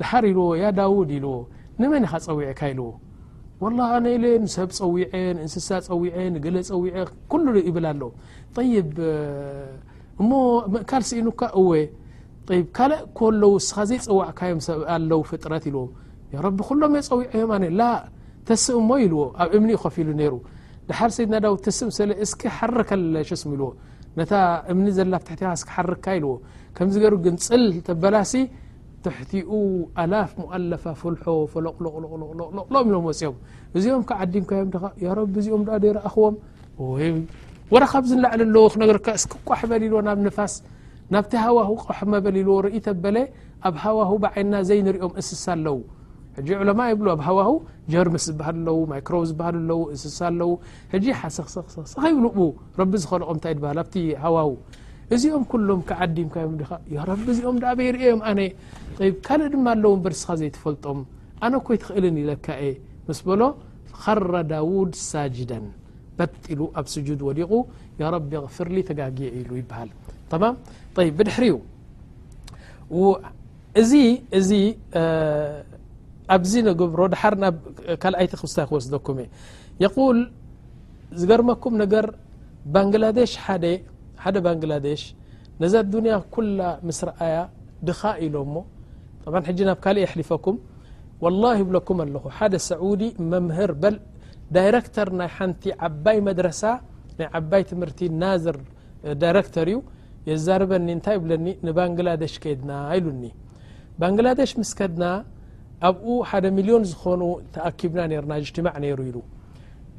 ድሓር 0.01 0.25
ኢዎ 0.33 0.43
ያ 0.63 0.73
ዳድ 0.79 1.11
ኢልዎ 1.19 1.33
ንመ 1.81 1.93
ካፀዊዐካ 2.13 2.61
ኢልዎ 2.73 2.89
وላ 3.63 3.79
ኣነ 3.95 4.05
ኢለ 4.15 4.25
ንሰብ 4.43 4.69
ፀዊዐ 4.77 5.11
ንእንስሳ 5.37 5.69
ፀዊዐ 5.87 6.15
ንገለ 6.35 6.55
ፀዊዐ 6.69 6.95
ሉ 7.45 7.55
ይብል 7.69 7.85
ኣለው 7.91 8.09
ይ 8.67 8.73
እሞ 10.21 10.29
ምእካል 10.73 11.03
ሲኢኑካ 11.09 11.41
እወ 11.59 11.69
ካልእ 12.77 13.01
ኮለ 13.19 13.41
ስኻ 13.67 13.77
ዘይ 13.89 13.99
ፀዋዕካዮም 14.05 14.59
ኣለው 14.95 15.19
ፍጥረት 15.29 15.63
ይልዎ 15.69 15.83
ረቢ 16.45 16.57
ኩሎም 16.69 16.93
ፀዊዐዮም 17.09 17.51
ተስም 18.49 18.79
ሞ 18.89 18.91
ኢልዎ 19.03 19.21
ኣብ 19.43 19.49
እምኒ 19.57 19.69
ይኸፍ 19.77 19.95
ኢሉ 20.01 20.09
ነይሩ 20.19 20.33
ድሓር 20.89 21.09
ሰይድናዳ 21.17 21.45
ተስም 21.65 21.89
ሰለ 21.97 22.11
እስኪ 22.25 22.41
ሓርከ 22.57 22.89
ሸስሙ 23.29 23.49
ይልዎ 23.55 23.67
ነታ 24.19 24.31
እምኒ 24.71 24.87
ዘላ 24.97 25.13
ብትሕት 25.21 25.41
ስ 25.61 25.65
ሓርካ 25.73 26.05
ይልዎ 26.17 26.31
ከምዚ 26.77 26.95
ገሩ 27.03 27.13
ግንፅል 27.25 27.63
ተበላሲ 27.89 28.33
ትሕቲኡ 29.05 29.51
ኣላፍ 30.01 30.31
ሞአለፋ 30.41 30.83
ፍልሖ 31.01 31.23
ፈለቁሎቁቁሎቁሎም 31.53 32.87
ኢሎም 32.89 33.03
ወፅኦም 33.09 33.35
እዚኦም 33.77 34.03
ከ 34.09 34.17
ዓዲምካዮም 34.23 34.69
ድ 34.75 34.79
ያ 35.05 35.15
ረቢ 35.19 35.33
እዚኦም 35.43 35.61
ኣ 35.75 35.77
ደይረእኽዎም 35.85 36.35
ወረካብ 37.73 38.03
ዝ 38.09 38.11
ንላዕሊ 38.19 38.41
ኣለዎ 38.47 38.63
ክነገርካ 38.73 39.07
እስክ 39.19 39.33
ቋሕ 39.49 39.61
በሊልዎ 39.71 39.99
ናብ 40.07 40.19
ንፋስ 40.27 40.53
ናብቲ 41.13 41.33
ሃዋሁ 41.45 41.69
ቋሑ 41.83 41.99
መበሊልዎ 42.13 42.55
ርኢተበለ 42.65 43.15
ኣብ 43.69 43.75
ሃዋሁ 43.83 44.11
ብዓይና 44.25 44.53
ዘይንሪኦም 44.69 45.13
እንስሳ 45.19 45.45
ኣለዉ 45.55 45.77
ሕጂ 46.37 46.49
ዑለማ 46.61 46.81
ይብሉ 46.91 47.07
ኣብ 47.15 47.21
ሃዋሁ 47.27 47.49
ጀርምስ 47.93 48.25
ዝብሃሉ 48.29 48.55
ኣለው 48.59 48.77
ማይ 48.91 49.01
ክረው 49.07 49.23
ዝብሃሉ 49.31 49.55
ኣለው 49.61 49.79
እንስሳ 49.93 50.19
ኣለው 50.31 50.51
ሕጂ 50.93 51.05
ሓሰኽሰሰኸይብሉ 51.21 52.25
ረቢ 52.81 52.91
ዝኸልኦም 53.05 53.37
ንታይ 53.39 53.55
በሃል 53.63 53.79
ኣብቲ 53.83 53.95
ሃዋሁ 54.25 54.49
እዚኦም 55.15 55.43
ኩሎም 55.51 55.79
ክዓዲምካዮም 55.89 56.53
ያ 56.95 56.99
ረቢ 57.09 57.25
እዚኦም 57.33 57.57
በይርአዮም 57.79 58.21
ኣነ 58.29 58.39
ካልእ 59.25 59.49
ድማ 59.53 59.65
ኣለዎም 59.75 59.99
በርሲኻ 60.05 60.29
ዘይተፈልጦም 60.41 60.99
ኣነ 61.45 61.53
ኮይ 61.67 61.77
ትኽእል 61.83 62.05
ኢለካእ 62.21 62.63
ምስ 63.07 63.19
በሎ 63.27 63.41
خረ 64.03 64.31
ዳውድ 64.51 64.91
ሳጅዳ 65.09 65.51
በጢሉ 66.17 66.59
ኣብ 66.79 66.85
ስጁድ 66.93 67.19
ወዲቑ 67.27 67.51
ያ 68.01 68.11
ረቢ 68.15 68.31
ኣغፊርሊ 68.43 68.77
ተጋጊ 68.89 69.17
ኢሉ 69.39 69.49
ይበሃል 69.61 69.89
ተማ 70.31 70.43
ብድሕሪ 71.19 71.45
ዩ 71.53 71.57
እ 73.01 74.01
እዚ 74.39 74.51
ኣብዚ 76.35 76.51
ግብሮ 76.79 77.01
ድሓር 77.13 77.33
ናብ 77.43 77.55
ካልኣይቲ 78.03 78.33
ክሳይ 78.41 78.65
ክወስደኩም 78.69 79.17
እ 79.23 79.27
قል 79.95 80.19
ዝገርመኩም 81.19 81.73
ነገር 81.83 82.05
ባንግላደሽ 82.73 83.31
ሓደ 83.45 83.63
حደ 84.23 84.35
بنجلደش 84.45 85.01
ነذ 85.61 85.75
دني 85.91 86.13
كل 86.33 86.57
ምስرኣي 86.87 87.35
ድኻ 87.87 88.01
ኢل 88.25 88.35
طعا 89.23 89.49
ج 89.57 89.59
ናብ 89.69 89.77
ካلእ 89.83 90.03
يحلፈكم 90.07 90.55
والله 91.23 91.53
يبለكم 91.61 91.97
ال 92.05 92.13
حደ 92.37 92.53
سعوዲي 92.69 93.07
መምهር 93.31 93.71
ل 93.93 93.95
ዳيركتر 94.55 95.07
ናይ 95.19 95.29
ሓنቲ 95.35 95.61
ዓبይ 95.87 96.17
مድرس 96.27 96.61
ናይ 97.17 97.27
ዓبይ 97.37 97.61
ትምህርቲ 97.69 97.99
ናዝر 98.21 98.57
ዳيركتر 99.23 99.67
እዩ 99.71 99.77
يዛربኒ 100.29 100.87
እታይ 100.97 101.17
يለኒ 101.25 101.45
بنجلደش 101.77 102.33
كድና 102.43 102.71
ሉኒ 103.05 103.23
بنجላደش 103.99 104.51
مس 104.61 104.71
ከድና 104.77 105.03
ኣبኡ 105.89 106.05
حደ 106.29 106.45
ሚلዮን 106.57 106.83
ዝኾኑ 106.91 107.21
ተأكبና 107.55 108.01
رና 108.23 108.31
اጅتمع 108.39 108.73
نر 108.81 108.99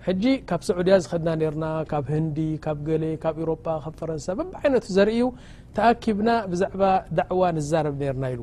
ሕጂ 0.07 0.25
ካብ 0.51 0.61
ሰዑድያ 0.69 0.95
ዝኸድና 1.03 1.29
ነርና 1.41 1.65
ካብ 1.91 2.07
ህንዲ 2.13 2.37
ካብ 2.65 2.79
ገሌ 2.87 3.05
ካብ 3.23 3.35
ኤሮጳ 3.43 3.67
ካብ 3.85 3.93
ፈረንሳ 4.01 4.27
በብዓይነቱ 4.39 4.87
ዘርእዩ 4.97 5.21
ተኣኪብና 5.77 6.29
ብዛዕባ 6.53 6.83
ደዕዋ 7.19 7.43
ንዛረብ 7.59 7.95
ነርና 8.05 8.25
ኢሉ 8.35 8.41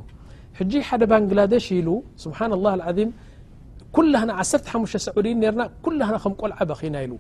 ሕጂ 0.60 0.72
ሓደ 0.90 1.02
ባንግላደሽ 1.14 1.68
ኢሉ 1.80 1.90
ስብሓን 2.24 2.54
ላه 2.64 2.74
ዓም 2.92 3.10
ኩላና 3.98 4.30
1ሓሽ 4.44 4.94
ሰዑዲ 5.08 5.28
ነርና 5.42 5.62
ኩላህና 5.86 6.16
ከም 6.24 6.34
ቆልዓ 6.42 6.60
በኺና 6.70 6.96
ኢሉ 7.08 7.14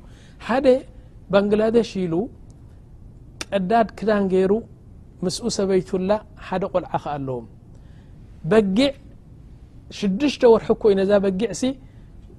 ሓደ 0.47 0.67
ባንግላደሽ 1.33 1.91
ኢሉ 2.05 2.15
ቀዳድ 3.53 3.87
ክዳን 3.99 4.25
ገይሩ 4.35 4.53
ምስኡ 5.25 5.45
ሰበይቱላ 5.59 6.11
ሓደ 6.47 6.63
ቆልዓ 6.73 6.91
ኸ 7.03 7.05
ኣለዎም 7.17 7.45
በጊዕ 8.51 8.89
6ዱሽተ 10.01 10.41
ወርሑ 10.53 10.69
ኮዩነዛ 10.81 11.11
በጊዕ 11.27 11.49
ሲ 11.61 11.71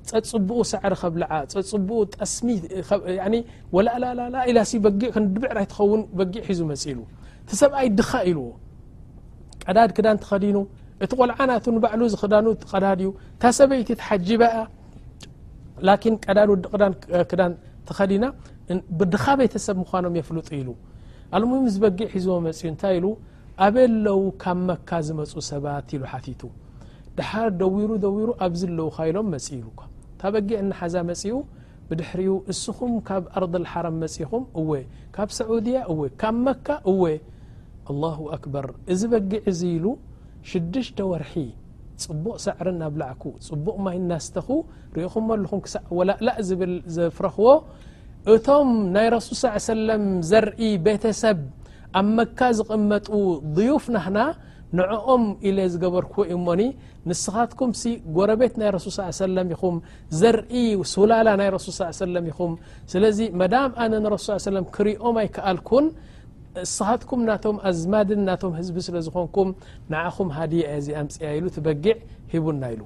ፀፅቡኡ 0.09 0.59
ሳዕሪ 0.73 0.95
ከብ 1.01 1.15
ልዓ 1.23 1.33
ፀፅቡኡ 1.55 1.99
ስሚ 2.35 2.49
ወላላ 3.77 4.35
ኢላሲጊክንድብዕራ 4.51 5.59
ይትኸውን 5.67 6.03
በጊዕ 6.19 6.43
ሒዙ 6.51 6.61
መፅ 6.71 6.83
ኢሉ 6.93 7.01
ቲ 7.49 7.59
ሰብኣይ 7.63 7.89
ድኻ 7.99 8.11
ኢልዎ 8.31 8.47
ቀዳድ 9.67 9.91
ክዳን 9.97 10.17
ትኸዲኑ 10.23 10.59
እቲ 11.05 11.11
ቆልዓናቱ 11.21 11.65
ንባዕሉ 11.77 12.03
ዝክዳኑ 12.15 12.47
ቀዳድ 12.73 13.01
ዩ 13.07 13.11
ታ 13.43 13.53
ሰበይቲ 13.59 13.89
ተሓጅበ 14.01 14.43
ያ 14.57 14.63
ላኪን 15.89 16.15
ቀዳድ 16.27 16.49
ወዲ 16.53 16.65
ቅዳን 16.73 16.95
ክዳን 17.33 17.53
ተኸዲና 17.91 18.25
ብድኻ 18.99 19.25
ቤተሰብ 19.43 19.77
ምኳኖም 19.83 20.17
የፍሉጡ 20.21 20.49
ኢሉ 20.61 20.69
ኣለሙ 21.37 21.51
ስ 21.75 21.79
በጊዕ 21.85 22.09
ሒዝዎ 22.15 22.37
መፅእዩ 22.47 22.69
እንታይ 22.73 22.95
ኢሉ 22.99 23.07
ኣበየ 23.67 23.87
ለዉ 24.07 24.21
ካብ 24.43 24.59
መካ 24.69 24.91
ዝመፁ 25.07 25.33
ሰባት 25.51 25.89
ኢሉ 25.97 26.03
ሓቲቱ 26.13 26.43
ድሓር 27.19 27.49
ደዊሩ 27.63 27.91
ደዊሩ 28.05 28.29
ኣብዝ 28.47 28.63
ኣለውካ 28.71 28.99
ኢሎም 29.11 29.27
መፅእ 29.35 29.55
ኢሉ 29.61 29.67
ታ 30.21 30.25
በጊዕ 30.35 30.57
እናሓዛ 30.63 30.95
መጺኡ 31.09 31.37
ብድሕሪኡ 31.89 32.33
እስኹም 32.53 32.93
ካብ 33.09 33.25
ኣርض 33.39 33.55
ሓረም 33.73 33.97
መጺኹም 34.03 34.43
እወ 34.61 34.71
ካብ 35.17 35.29
ሰዑድያ 35.39 35.79
እወ 35.93 36.01
ካብ 36.21 36.35
መካ 36.47 36.67
እወ 36.93 37.03
ኣلላሁ 37.93 38.19
ኣክበር 38.37 38.67
እዚ 38.93 39.01
በጊዕ 39.13 39.43
ዙ 39.61 39.63
ኢሉ 39.77 39.87
ሽድሽተ 40.51 40.99
ወርሒ 41.13 41.35
ጽቡቕ 42.03 42.37
ሳዕርን 42.45 42.79
ኣብ 42.89 42.95
ላዕኩ 43.03 43.23
ጽቡቕ 43.47 43.77
ማይ 43.87 43.97
ናስተኹ 44.11 44.49
ርእኹም 44.99 45.27
ኣሉኹም 45.39 45.63
ክሳዕ 45.65 45.83
ወላእላእ 45.99 46.39
ዝብል 46.49 46.75
ዘፍረኽዎ 46.99 47.49
እቶም 48.35 48.71
ናይ 48.95 49.09
ረሱል 49.17 49.39
ሰለም 49.73 50.05
ዘርኢ 50.31 50.71
ቤተሰብ 50.87 51.41
ኣብ 52.01 52.09
መካ 52.19 52.39
ዝቕመጡ 52.59 53.09
ضዩፍ 53.59 53.87
ናክና 53.97 54.19
ንዕኦም 54.79 55.23
ኢለ 55.49 55.59
ዝገበርክዎ 55.73 56.23
እሞኒ 56.35 56.61
ንስኻትኩምሲ 57.11 57.83
ጎረቤት 58.17 58.55
ናይ 58.61 58.71
ረሱል 58.77 58.93
ሰለ 59.23 59.37
ኹም 59.61 59.77
ዘርኢ 60.21 60.63
ስላላ 60.95 61.29
ናይ 61.41 61.49
ሱል 61.67 61.75
ሰለ 62.03 62.17
ኹም 62.39 62.53
ስለዚ 62.93 63.19
መዳም 63.41 63.73
ኣነ 63.85 64.15
ሱ 64.27 64.51
ለ 64.57 64.63
ክርኦም 64.77 65.17
ኣይከኣልኩን 65.23 65.87
ንስኻትኩም 66.65 67.21
ናቶም 67.29 67.57
ኣዝማድን 67.71 68.21
ናቶም 68.29 68.53
ህዝቢ 68.59 68.77
ስለዝኾንኩም 68.89 69.49
ንዓኹም 69.95 70.29
ሃዲያ 70.39 70.65
ዚ 70.87 70.97
ኣምፅያ 71.03 71.29
ኢሉ 71.39 71.47
ትበጊዕ 71.57 71.97
ሂቡና 72.35 72.63
ኢሉ 72.75 72.83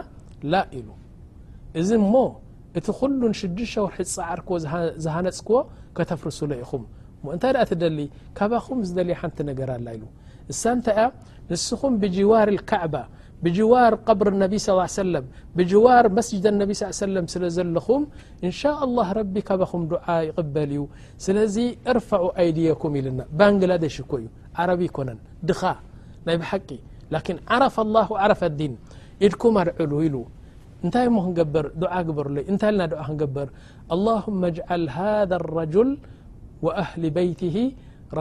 እዚ 1.79 1.89
ሞ 2.13 2.15
እቲ 2.77 2.87
ኩሉ 2.99 3.21
6ዱ 3.41 3.57
وርሒ 3.83 3.97
ፃዓርክዎ 4.15 4.55
ዝሃነፅክዎ 5.03 5.55
ከተፍርሱለ 5.97 6.51
ኢኹም 6.63 6.83
እንታይ 7.35 7.53
ኣ 7.63 7.65
ደሊ 7.83 7.99
ካባኹም 8.37 8.79
ዝል 8.89 9.09
ሓንቲ 9.19 9.37
ነገራ 9.49 9.71
ኢ 9.97 10.01
እሳንታይ 10.53 10.97
ያ 11.01 11.05
ንስኹም 11.51 11.93
ብጅዋር 12.01 12.47
الكعባ 12.55 12.95
ብጅዋር 13.43 13.91
قብሪ 14.07 14.27
ነቢ 14.43 14.53
ى 14.67 14.73
ا 14.85 14.89
ሰل 14.97 15.13
ብዋር 15.57 16.03
መስጅዳ 16.17 16.45
ብ 16.69 16.71
س 16.79 16.81
ስለ 17.35 17.43
ዘለኹም 17.57 18.01
እንሻ 18.45 18.61
الله 18.85 19.07
ረቢ 19.19 19.35
ካባኹም 19.49 19.81
ድዓ 19.91 20.05
ይቕበል 20.27 20.71
እዩ 20.75 20.81
ስለዚ 21.25 21.55
እርف 21.91 22.09
ኣይድيኩም 22.39 22.91
ኢሉና 22.99 23.19
ባንግላደሽ 23.39 23.95
ኮ 24.11 24.13
እዩ 24.21 24.25
ዓረቢ 24.61 24.81
ኮነ 24.95 25.09
ድኻ 25.49 25.61
ናይ 26.27 26.35
ብቂ 26.41 26.51
لን 27.13 27.37
عረፊ 27.53 27.75
الله 27.85 28.07
عረፍ 28.23 28.41
ዲን 28.59 28.73
ኢድኩም 29.25 29.55
ኣድዕሉ 29.61 29.91
ኢሉ 30.07 30.15
እንታይ 30.85 31.07
ሞ 31.13 31.17
ክር 31.99 32.07
በሩይ 32.17 32.43
እታይ 32.53 32.71
ና 32.79 32.83
ክንقብር 33.07 33.47
اللهم 33.95 34.41
اجعل 34.51 34.83
هذا 34.99 35.35
الرجل 35.41 35.89
وኣهሊ 36.65 37.03
بيته 37.17 37.57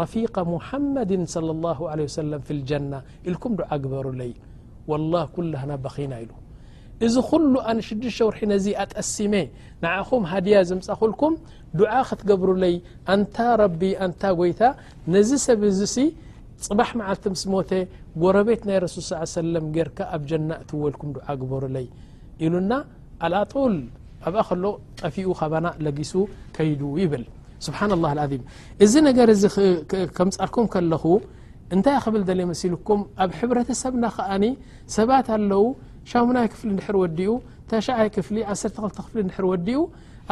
رፊيق 0.00 0.36
محመድ 0.54 1.10
صلى 1.34 1.50
الله 1.56 1.78
عليه 1.92 2.06
وسلم 2.10 2.40
في 2.46 2.52
الجنة 2.58 2.98
ኢልكም 3.28 3.52
ድዓ 3.60 3.70
ግበሩይ 3.84 4.32
والله 4.90 5.22
كله 5.36 5.60
ናبኺና 5.70 6.12
ኢل 6.22 6.30
እዚ 7.06 7.14
ኩሉ 7.30 7.52
ኣነ 7.70 7.78
ሽዱሽ 7.86 8.16
وርሒ 8.28 8.40
ነዚ 8.52 8.66
ኣጠሲሜ 8.82 9.34
ንعኹም 9.84 10.22
ሃድያ 10.30 10.54
ዝምጻخልኩም 10.68 11.34
ድع 11.80 11.92
ክትገብሩ 12.08 12.48
ለይ 12.62 12.74
ኣንታ 13.14 13.36
ረቢ 13.62 13.80
ኣንታ 14.04 14.22
ጎይታ 14.38 14.62
ነዚ 15.14 15.30
ሰብ 15.46 15.60
ዚ 15.78 15.82
ሲ 15.94 15.96
ፅባሕ 16.64 16.90
መዓልቲ 17.00 17.26
ምስ 17.32 17.42
ሞቴ 17.52 17.70
ጎረቤት 18.22 18.62
ናይ 18.68 18.78
ረሱል 18.84 19.02
ص 19.08 19.30
ሰለም 19.38 19.64
ጌርካ 19.76 19.98
ኣብ 20.16 20.22
ጀና 20.30 20.50
ትወልኩም 20.68 21.08
ድዓ 21.16 21.26
ግበሩለይ 21.40 21.86
ኢሉና 22.44 22.72
አልኣጡል 23.26 23.74
ኣብኣ 24.28 24.40
ከሎ 24.48 24.64
ጠፊኡ 25.00 25.26
ኸባና 25.40 25.66
ለጊሱ 25.84 26.12
ከይዱ 26.56 26.80
ይብል 27.02 27.24
ስብሓን 27.66 27.90
الላه 27.96 28.10
ኣذም 28.24 28.42
እዚ 28.84 28.92
ነገር 29.08 29.28
እዚ 29.34 29.44
ከም 30.16 30.28
ፃርኩም 30.38 30.66
ከለኹ 30.74 31.04
እንታይ 31.74 31.96
ክብል 32.04 32.22
ደለ 32.30 32.40
መሲልኩም 32.52 33.00
ኣብ 33.22 33.30
ሕብረተሰብና 33.38 34.04
ኸኣኒ 34.16 34.44
ሰባት 34.96 35.28
ኣለው 35.36 35.64
ሻሙናይ 36.10 36.46
ክፍሊ 36.52 36.68
እድር 36.76 36.96
ወዲኡ 37.02 37.30
ታሻዓይ 37.70 38.08
ክፍሊ 38.16 38.36
1ተ 38.54 38.72
2ተ 38.82 38.96
ክፍሊ 39.06 39.20
ድር 39.30 39.46
ወዲኡ 39.52 39.78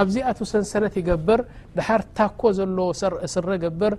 ኣብዚኣት 0.02 0.38
ሰንሰረት 0.52 0.94
ይገብር 1.00 1.40
ድሓር 1.76 2.02
ታኮ 2.18 2.40
ዘሎ 2.58 2.78
ስረ 3.34 3.48
ገብር 3.64 3.94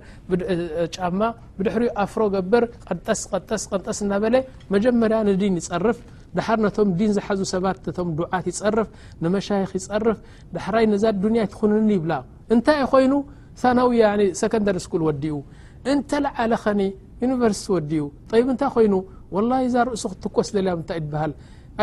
ጫማ 0.94 1.20
ብድሕሪኡ 1.58 1.90
ኣፍሮ 2.04 2.22
ገብር 2.34 2.64
ጠስስጠስ 3.06 4.00
እናበለ 4.04 4.36
መጀመርያ 4.74 5.18
ንዲን 5.30 5.56
ይፅርፍ 5.60 5.98
ድሓር 6.36 6.58
ነቶም 6.66 6.88
ዲን 7.00 7.12
ዝሓዙ 7.16 7.40
ሰባት 7.54 7.84
ም 8.08 8.08
ዱዓት 8.18 8.46
ይርፍ 8.50 8.88
ንመሻይኽ 9.24 9.72
ይርፍ 9.94 10.18
ዳሕራይ 10.56 10.86
ዛ 11.02 11.14
ድንያ 11.22 11.42
ይትንኒ 11.46 11.90
ይብላ 11.98 12.12
እንታይ 12.54 12.82
ኮይኑ 12.92 13.12
ሳናዊ 13.62 13.92
ሰኮንዳሪ 14.42 14.78
ስኩል 14.86 15.02
ወዲኡ 15.08 15.36
እንተ 15.92 16.10
ለዓለኸኒ 16.24 16.80
ዩኒቨርሲቲ 17.24 17.68
ወዲኡ 17.76 18.04
ይ 18.40 18.46
እንታይ 18.54 18.70
ኮይኑ 18.78 18.94
ላ 19.50 19.56
ዛርእሱ 19.74 20.02
ክትኮስ 20.12 20.48
ዘለያ 20.56 20.74
ታ 20.88 20.98
ሃል 21.22 21.32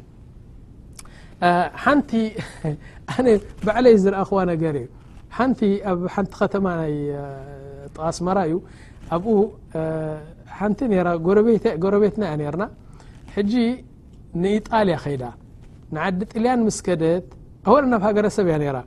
ቲ 2.09 2.19
በዕለይ 3.65 3.95
ዝረአ 4.03 4.23
خዋ 4.29 4.39
ነገር 4.51 4.77
ሓንቲ 5.37 5.61
ኣብ 5.91 5.99
ሓንቲ 6.15 6.31
ከተማ 6.41 6.67
ይ 6.91 6.93
ጠቃስመራ 7.95 8.39
እዩ 8.49 8.57
ኣብኡ 9.15 9.37
ሓንቲ 10.59 10.81
ጎረቤትና 11.85 12.23
ያ 12.47 12.51
رና 12.55 12.65
ሕج 13.35 13.51
ንኢጣلያ 14.43 14.97
ከيዳ 15.05 15.25
ንዓዲ 15.95 16.19
ጥልያን 16.33 16.61
ምስከደት 16.69 17.27
ኣወ 17.69 17.77
ናብ 17.93 18.03
ሃገረሰብ 18.09 18.47
ያ 18.53 18.57
ر 18.77 18.79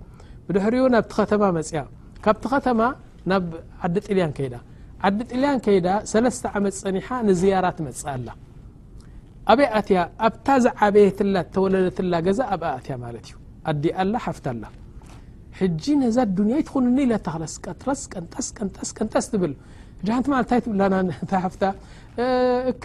ድሕሪኡ 0.56 0.84
ናብቲ 0.96 1.12
ኸተማ 1.20 1.44
መፅያ 1.58 1.80
ካብቲ 2.26 2.44
ኸተማ 2.54 2.80
ናብ 3.32 3.44
ዓዲ 3.86 3.96
ጥልያን 4.08 4.32
ከዳ 4.38 4.54
ዓዲ 5.08 5.18
ጥልያን 5.32 5.58
ከይዳ 5.66 5.88
ሰለስተ 6.12 6.44
ዓመት 6.58 6.76
ፀኒሓ 6.84 7.08
ንዝያራ 7.30 7.66
መፅ 7.88 8.02
ኣላ 8.12 8.28
ኣበይ 9.52 9.68
ኣትያ 9.80 9.98
ኣብታ 10.28 10.48
ዝዓበየትላ 10.66 11.36
ተወለደትላ 11.54 12.14
ገዛ 12.28 12.40
ኣብኣትያ 12.56 12.94
ማለት 13.06 13.26
እዩ 13.30 13.36
ኣዲኣላ 13.72 14.14
ሓፍታኣላ 14.26 14.64
ሕጂ 15.60 15.84
ነዛ 16.04 16.18
ዱንያ 16.38 16.56
ይትኩንኒ 16.62 16.98
ኢለተክለስቀትረስቀንስንስቀንጠስ 17.08 19.26
ትብል 19.32 19.54
እ 20.04 20.06
ሓንቲ 20.14 20.28
ማትታይ 20.34 20.60
ትብላና 20.66 20.96
ሓፍታ 21.44 21.64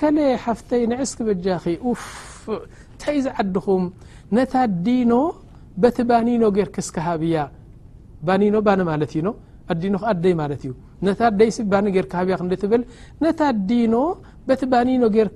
ከለ 0.00 0.18
ሓፍተይ 0.46 0.82
ንዕስኪ 0.92 1.18
በጃኺ 1.28 1.64
ውፍ 1.90 2.04
ታይ 3.02 3.16
ዝዓድኹም 3.26 3.84
ነታ 4.36 4.54
ዲኖ 4.86 5.12
በቲ 5.82 5.96
ባኒኖ 6.10 6.42
ጌር 6.58 6.68
ክስከሃብያ 6.76 7.36
ባኒኖ 8.28 8.54
ባነ 8.68 8.80
ማለት 8.92 9.12
ዩኖ 9.18 9.28
ኣዲኖ 9.72 9.94
ኣደይ 10.10 10.34
ማለት 10.42 10.60
እዩ 10.66 10.72
ነታ 11.06 11.20
ደይ 11.40 11.50
ጌር 11.96 12.06
ሃያ 12.14 12.36
ክ 12.50 12.54
ትብል 12.62 12.82
ነታ 13.24 13.38
ኣዲኖ 13.54 13.94
በቲ 14.48 14.60
ባኒኖ 14.72 15.02
ጌር 15.16 15.28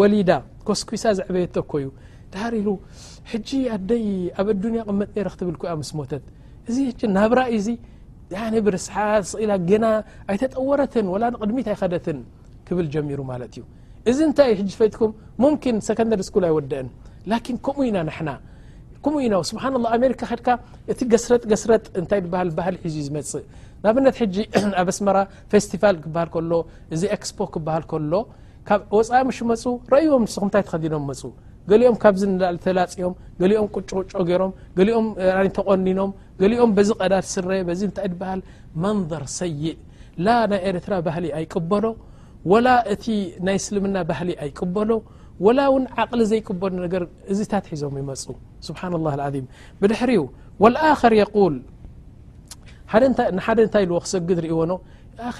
ወሊዳ 0.00 0.30
ኮስኪሳ 0.68 1.02
ዝዕበየ 1.18 1.46
ኮዩ 1.72 1.86
ድሃር 2.32 2.52
ኢሉ 2.60 2.68
ኣደይ 3.74 4.04
ኣብ 4.40 4.48
ንያ 4.72 4.82
ቅመጥ 4.88 5.08
ክትብል 5.32 5.56
ኮ 5.60 5.62
ስሞት 5.90 6.12
እዚ 6.68 6.76
ናብራይ 7.16 7.52
ብርስ 8.66 8.86
ኢላ 9.44 9.52
ና 9.84 9.86
ኣይጠወረት 10.32 10.92
ቅድሚት 11.42 11.68
ኣይኸደት 11.74 12.06
ክብል 12.68 12.86
ጀሚሩ 12.94 13.20
ማለት 13.32 13.52
እዩ 13.58 13.64
እዚ 14.10 14.18
ታይ 14.38 14.50
ፈኩም 14.80 15.12
ንደሪ 16.10 16.20
ስል 16.28 16.44
ኣይወደአ 16.50 17.38
ከምኡ 19.04 19.16
ኢና 19.26 19.34
ኡስእ 19.42 21.06
ገስረጥገስረጥ 21.12 21.84
እታይ 22.00 22.20
ሊ 22.74 22.76
ሒዝ 22.84 22.96
ዝፅእ 23.06 23.46
ብነት 23.96 24.16
ኣብ 24.80 24.88
ስ 24.96 25.14
ፌስቲቫል 25.52 25.96
ክሃል 26.04 26.44
ሎ 26.50 26.56
እዚ 26.94 27.02
ክፖ 27.22 27.38
ክሃል 27.54 28.04
ሎ 28.12 28.16
ካብወፃምሽ 28.68 29.38
መፁ 29.50 29.64
ረእይዎም 29.94 30.24
ንኩምታይ 30.28 30.62
ተኸዲኖም 30.68 31.04
መፁ 31.10 31.22
ገሊኦም 31.70 31.96
ካብዚ 32.02 32.22
ን 32.30 32.34
ተላፅኦም 32.64 33.14
ገሊኦም 33.40 33.66
ቅጭቁጮ 33.74 34.12
ገይሮም 34.30 34.52
ገሊኦም 34.78 35.06
ተቆኒኖም 35.56 36.10
ገሊኦም 36.40 36.70
በዚ 36.76 36.90
ቀዳድ 37.00 37.24
ስረየ 37.32 37.62
ዚ 37.80 37.90
ታይ 37.96 38.08
በሃል 38.20 38.40
መንር 38.82 39.24
ሰይእ 39.38 39.66
ላ 40.26 40.36
ናይ 40.52 40.60
ኤርትራ 40.70 40.94
ባህሊ 41.06 41.26
ኣይቅበሎ 41.38 41.84
ወላ 42.52 42.68
እቲ 42.94 43.04
ናይ 43.46 43.56
እስልምና 43.60 43.96
ባህሊ 44.10 44.30
ኣይቅበሎ 44.44 44.90
ወላ 45.46 45.60
እውን 45.70 45.84
ዓቕሊ 46.02 46.22
ዘይቅበሉ 46.32 46.72
ነገር 46.86 47.02
እዚ 47.32 47.40
ታት 47.52 47.66
ሒዞም 47.72 47.94
ይመፁ 48.00 48.26
ስብሓና 48.66 48.94
ላه 49.04 49.14
ዓም 49.28 49.46
ብድሕሪኡ 49.82 50.24
ወልኣኸር 50.62 51.14
የቁል 51.20 51.54
ንሓደ 53.36 53.58
እንታይ 53.66 53.84
ኢልዎ 53.86 53.98
ክሰግድ 54.06 54.38
ሪእዎኖ 54.46 54.72
ኣ 55.28 55.30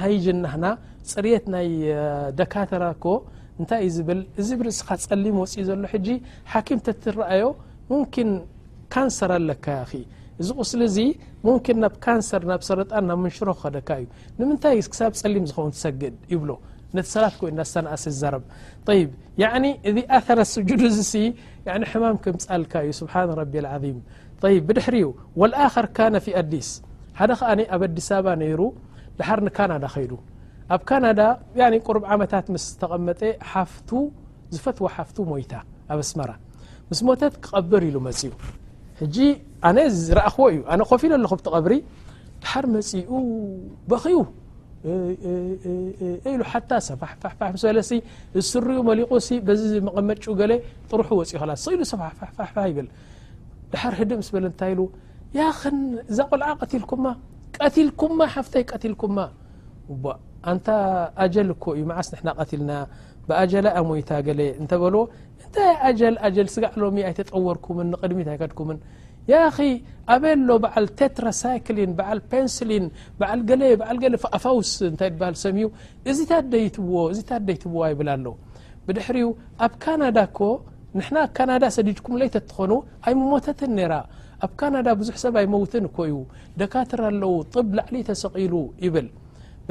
ሃይጅ 0.00 0.24
ናና 0.44 0.64
ፅርት 1.12 1.44
ናይ 1.54 1.68
ደካተራኮ 2.38 3.04
እንታይ 3.60 3.80
ዩ 3.86 3.88
ዝብል 3.96 4.20
እዚ 4.40 4.48
ብርእስኻ 4.60 4.88
ፀሊም 5.08 5.36
ወፅእ 5.42 5.64
ዘሎ 5.68 5.82
ሕጂ 5.92 6.08
ሓምተ 6.52 6.86
ትረኣዮ 7.02 7.44
ሙን 7.90 8.02
ካንሰር 8.94 9.30
ኣለካ 9.38 9.66
እዚ 10.40 10.48
ቕስሊ 10.58 10.82
ዚ 10.96 10.98
ናብ 11.82 11.94
ካሰር 12.04 12.42
ናብ 12.50 12.62
ሰረጣ 12.68 12.90
ናብ 13.08 13.18
ምንሽሮ 13.24 13.48
ክኸደካ 13.58 13.88
እዩ 14.02 14.06
ንምንታይ 14.38 14.78
ሳብ 14.98 15.12
ፀሊም 15.20 15.44
ዝኸውን 15.50 15.74
ሰግድ 15.82 16.14
ይብሎ 16.32 16.50
ነቲ 16.96 17.06
ሰላት 17.14 17.34
ኮይኑና 17.40 17.60
ሰሲ 17.72 18.12
ዘረብ 18.22 18.44
እ 18.96 20.04
ኣረ 20.30 20.38
ስድ 20.52 20.70
ሕማም 21.92 22.16
ክምፃልካ 22.24 22.72
እዩ 22.86 22.90
ስብሓ 23.00 23.14
ቢ 23.82 23.92
ም 23.96 24.00
ብድሕሪዩ 24.68 25.06
ወኣኸር 25.42 25.86
ፊ 26.26 26.36
ኣዲስ 26.42 26.68
ሓደ 27.20 27.30
ከዓ 27.40 27.50
ኣብ 27.74 27.82
ኣዲስ 27.88 28.08
በባ 28.16 28.26
ነይሩ 28.42 28.60
ላሓር 29.18 29.40
ንካናዳ 29.46 29.84
ከይዱ 29.94 30.12
ኣብ 30.74 30.82
ካናዳ 30.88 31.20
ቁርብ 31.86 32.02
ዓመታት 32.14 32.46
ምስ 32.54 32.64
ዝተቐመጠ 32.72 33.20
ሓፍ 33.50 33.70
ዝፈትዎ 34.54 34.86
ሓፍቱ 34.96 35.16
ሞይታ 35.30 35.52
ኣብ 35.92 36.00
ስመራ 36.10 36.30
ምስ 36.90 37.00
ሞተት 37.08 37.34
ክቐብር 37.44 37.82
ኢሉ 37.88 37.96
መፅኡ 38.06 38.30
እጂ 39.04 39.16
ኣነ 39.68 39.78
ዝረእኽዎ 40.04 40.44
እዩ 40.52 40.60
ኣነ 40.72 40.80
ኮፍ 40.90 41.02
ሉ 41.10 41.12
ኣለኹ 41.18 41.32
ብቲቀብሪ 41.40 41.74
ድሓር 42.42 42.64
መፅኡ 42.74 43.10
በክኡ 43.90 44.16
ኢሉ 46.32 46.40
ሓ 46.52 46.54
ሰፋሕፋ 46.88 47.28
ስ 47.62 47.74
ለ 47.76 47.80
ዝስርኡ 48.36 48.76
መሊቑ 48.90 49.10
ዚ 49.70 49.72
መቐመጭ 49.88 50.18
ጥሩሑ 50.90 51.08
ወፅኡ 51.20 51.42
ላ 51.50 51.54
ኢሉ 51.76 51.82
ሰፋ 51.92 52.54
ይብል 52.70 52.88
ድር 53.72 53.92
ህድ 54.00 54.12
ምስ 54.22 54.30
በለ 54.36 54.46
እንታይ 54.52 54.74
ዛ 56.18 56.22
ቆልዓ 56.32 56.48
ቀትልኩማ 56.62 57.04
ቀትልኩማ 57.58 58.18
ሓፍተይ 58.36 58.64
ቀትልኩማ 58.72 59.18
ል 60.48 60.58
እዩ 61.24 61.36
ስ 62.06 62.20
ልና 62.60 62.72
ላ 63.66 63.74
ኣሞታ 63.80 64.10
እታ 64.26 65.60
ስጋሎ 66.54 66.84
ኣይጠወርኩም 67.10 67.78
ድሚ 68.10 68.18
ይከድ 68.34 68.52
ኣበ 70.12 70.24
ኣሎ 70.76 70.86
ቴራሳሊ 70.98 72.40
ስሊ 72.58 72.70
ፋውስ 74.44 74.72
እይ 74.88 75.10
ሃሰሚ 75.30 75.58
እዚይዋ 76.10 77.82
ይብኣሎ 77.92 78.26
ብድሕሪ 78.88 79.18
ኣብናዳ 79.66 80.20
ናዳ 81.50 81.64
ሰዲድኩምይትኾኑ 81.78 82.72
ኣይሞተት 83.08 83.60
ኣብናዳ 84.46 84.88
ብዙ 85.00 85.08
ሰብ 85.24 85.34
ኣይ 85.40 85.46
ት 85.72 85.82
እዩ 86.10 86.14
ደካትር 86.60 87.00
ኣለው 87.08 87.32
ጥብ 87.54 87.68
ላዕሊ 87.78 87.96
ተሰቂሉ 88.08 88.54
ይብል 88.84 89.06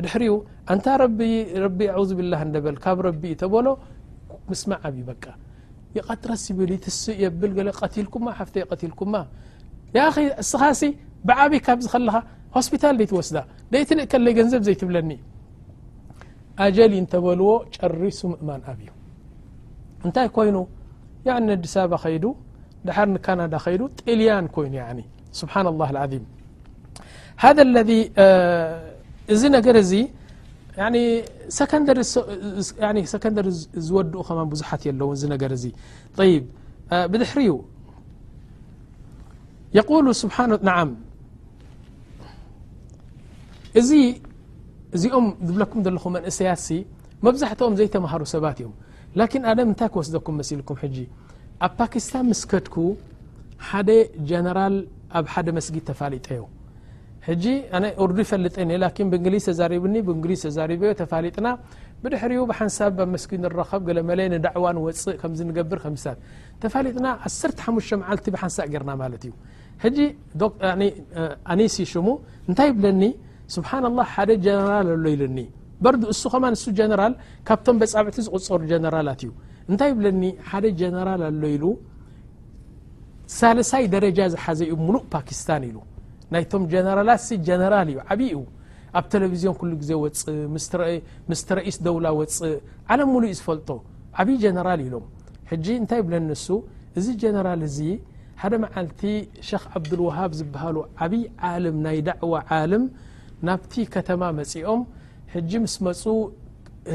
ድሕሪኡ 0.05 0.33
እንታ 0.73 0.85
ረቢ 1.01 1.83
ኣعذ 1.91 2.09
ብላ 2.19 2.33
እደበል 2.47 2.77
ካብ 2.83 2.97
ረቢእዩ 3.07 3.33
ተበሎ 3.41 3.67
ምስማዕ 4.49 4.79
ኣብይበቃ 4.87 5.23
ይቐጥረስ 5.97 6.43
ይብል 6.49 6.71
ትስእ 6.85 7.15
የብል 7.23 7.69
ቀቲልኩማ 7.79 8.25
ሓፍተ 8.39 8.55
የቀቲልኩማ 8.61 9.13
ያ 9.97 10.01
ኸ 10.15 10.17
እስኻሲ 10.43 10.81
ብዓብ 11.27 11.51
ካብ 11.65 11.77
ዝ 11.85 11.87
ኸለኻ 11.93 12.15
ሆስፒታል 12.55 12.95
ደይትወስዳ 12.99 13.37
ደይትልእ 13.73 14.05
ከለይ 14.11 14.33
ገንዘብ 14.39 14.61
ዘይትብለኒ 14.67 15.11
ኣጀል 16.65 16.93
እንተበልዎ 17.01 17.49
ጨሪሱ 17.75 18.19
ምእማን 18.33 18.61
ኣብእዩ 18.69 18.89
እንታይ 20.07 20.27
ኮይኑ 20.37 20.57
ዲስባ 21.63 21.93
ኸይ 22.03 22.15
ድር 22.23 22.35
ንካናዳ 23.13 23.53
ኸይዱ 23.65 23.81
ጢልያን 24.01 24.45
ኮይኑ 24.55 24.75
ስብሓን 25.39 25.67
الله 25.73 25.89
لعም 25.95 26.23
ذ 27.55 27.57
ለذ 27.75 27.89
እዚ 29.33 29.41
ነገر 29.57 29.75
ዚ 29.89 29.93
ንደሪ 31.81 33.47
ዝوድኡ 33.87 34.17
ኸ 34.27 34.29
ብዙሓት 34.51 34.81
የለዉ 34.87 35.09
ነر 35.33 35.53
ዚ 35.63 35.65
ط 36.17 36.19
بድሕሪ 37.11 37.39
يقل 39.77 40.05
ع 40.71 40.79
እዚ 43.79 43.89
እዚኦም 44.97 45.25
ዝብለኩም 45.47 45.79
ዘለኹ 45.85 46.03
መንእሰያት 46.15 46.59
س 46.67 46.69
መብዛحትኦም 47.25 47.73
ዘይتمሃሩ 47.79 48.21
ሰባት 48.35 48.57
እዮ 48.63 48.67
لكن 49.19 49.41
ኣደ 49.49 49.59
እታይ 49.73 49.89
كወስደኩም 49.93 50.35
መሲልك 50.41 50.69
ج 50.95 50.97
ኣብ 51.65 51.71
ፓክስታን 51.79 52.25
مስከድك 52.31 52.75
ሓደ 53.67 53.89
ጀነራል 54.29 54.75
ኣብ 55.17 55.25
حደ 55.33 55.47
መስጊድ 55.57 55.83
ተፋሊጠ 55.89 56.27
ዩ 56.39 56.41
ር 57.27 57.31
ፈጠ 58.31 58.55
እሊዝ 59.27 59.47
ተ 60.99 61.11
ሊ 61.23 61.31
ጥና 61.37 61.47
ድ 62.03 62.13
ሓንሳብ 62.59 62.99
ፅእ 63.23 63.39
ጥ 63.49 64.61
15 65.31 65.49
ንሳ 65.87 66.11
ሙ 72.07 72.17
እታይ 72.51 72.69
ብለ 72.79 72.87
ስ 73.53 73.55
ኣ 76.33 76.47
ሉ 76.47 76.55
ሱ 76.63 76.73
ካብቶም 77.49 77.75
ብቲ 77.81 78.17
ዝقሩ 78.29 78.61
ጀራ 78.73 78.95
ዩ 79.27 79.31
ታይ 79.83 80.71
ጀ 80.81 80.93
ሳሳይ 83.39 83.83
ደጃ 83.93 84.19
ዝሓዘዩ 84.33 84.69
ፓስታ 85.13 85.49
ናይቶም 86.33 86.63
ጀነራላሲ 86.71 87.27
ጀነራል 87.47 87.87
እዩ 87.91 87.99
ዓብዪ 88.13 88.23
እዩ 88.35 88.39
ኣብ 88.99 89.05
ቴለቭዝዮን 89.13 89.55
ኩሉ 89.61 89.71
ግዜ 89.81 89.91
ወፅእ 90.03 90.37
ምስቲ 91.31 91.49
ረኢስ 91.57 91.77
ደውላ 91.85 92.07
ወፅእ 92.19 92.53
ዓለም 92.93 93.09
ሙሉይ 93.15 93.29
ዩ 93.33 93.37
ዝፈልጦ 93.39 93.69
ዓብይ 94.21 94.37
ጀነራል 94.43 94.81
ኢሎም 94.85 95.05
ሕጂ 95.51 95.65
እንታይ 95.81 96.01
ብለንሱ 96.07 96.45
እዚ 96.99 97.07
ጀነራል 97.23 97.61
እዚ 97.69 97.77
ሓደ 98.41 98.53
መዓልቲ 98.63 99.01
ሸክ 99.49 99.63
ዓብዱልዋሃብ 99.79 100.31
ዝብሃሉ 100.39 100.77
ዓብይ 101.05 101.23
ዓልም 101.49 101.75
ናይ 101.85 101.97
ዳዕዋ 102.09 102.33
ዓልም 102.57 102.83
ናብቲ 103.47 103.73
ከተማ 103.95 104.21
መፂኦም 104.39 104.81
ሕጂ 105.33 105.51
ምስ 105.65 105.75
መፁ 105.87 106.03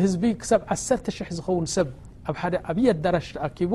ህዝቢ 0.02 0.22
ክሳብ 0.40 0.60
1ሰተ 0.74 1.06
ሽ00 1.16 1.34
ዝኸውን 1.36 1.66
ሰብ 1.74 1.88
ኣብ 2.30 2.36
ሓደ 2.42 2.54
ዓብይ 2.70 2.86
ኣዳራሽ 2.94 3.26
ተኣኪቡ 3.36 3.72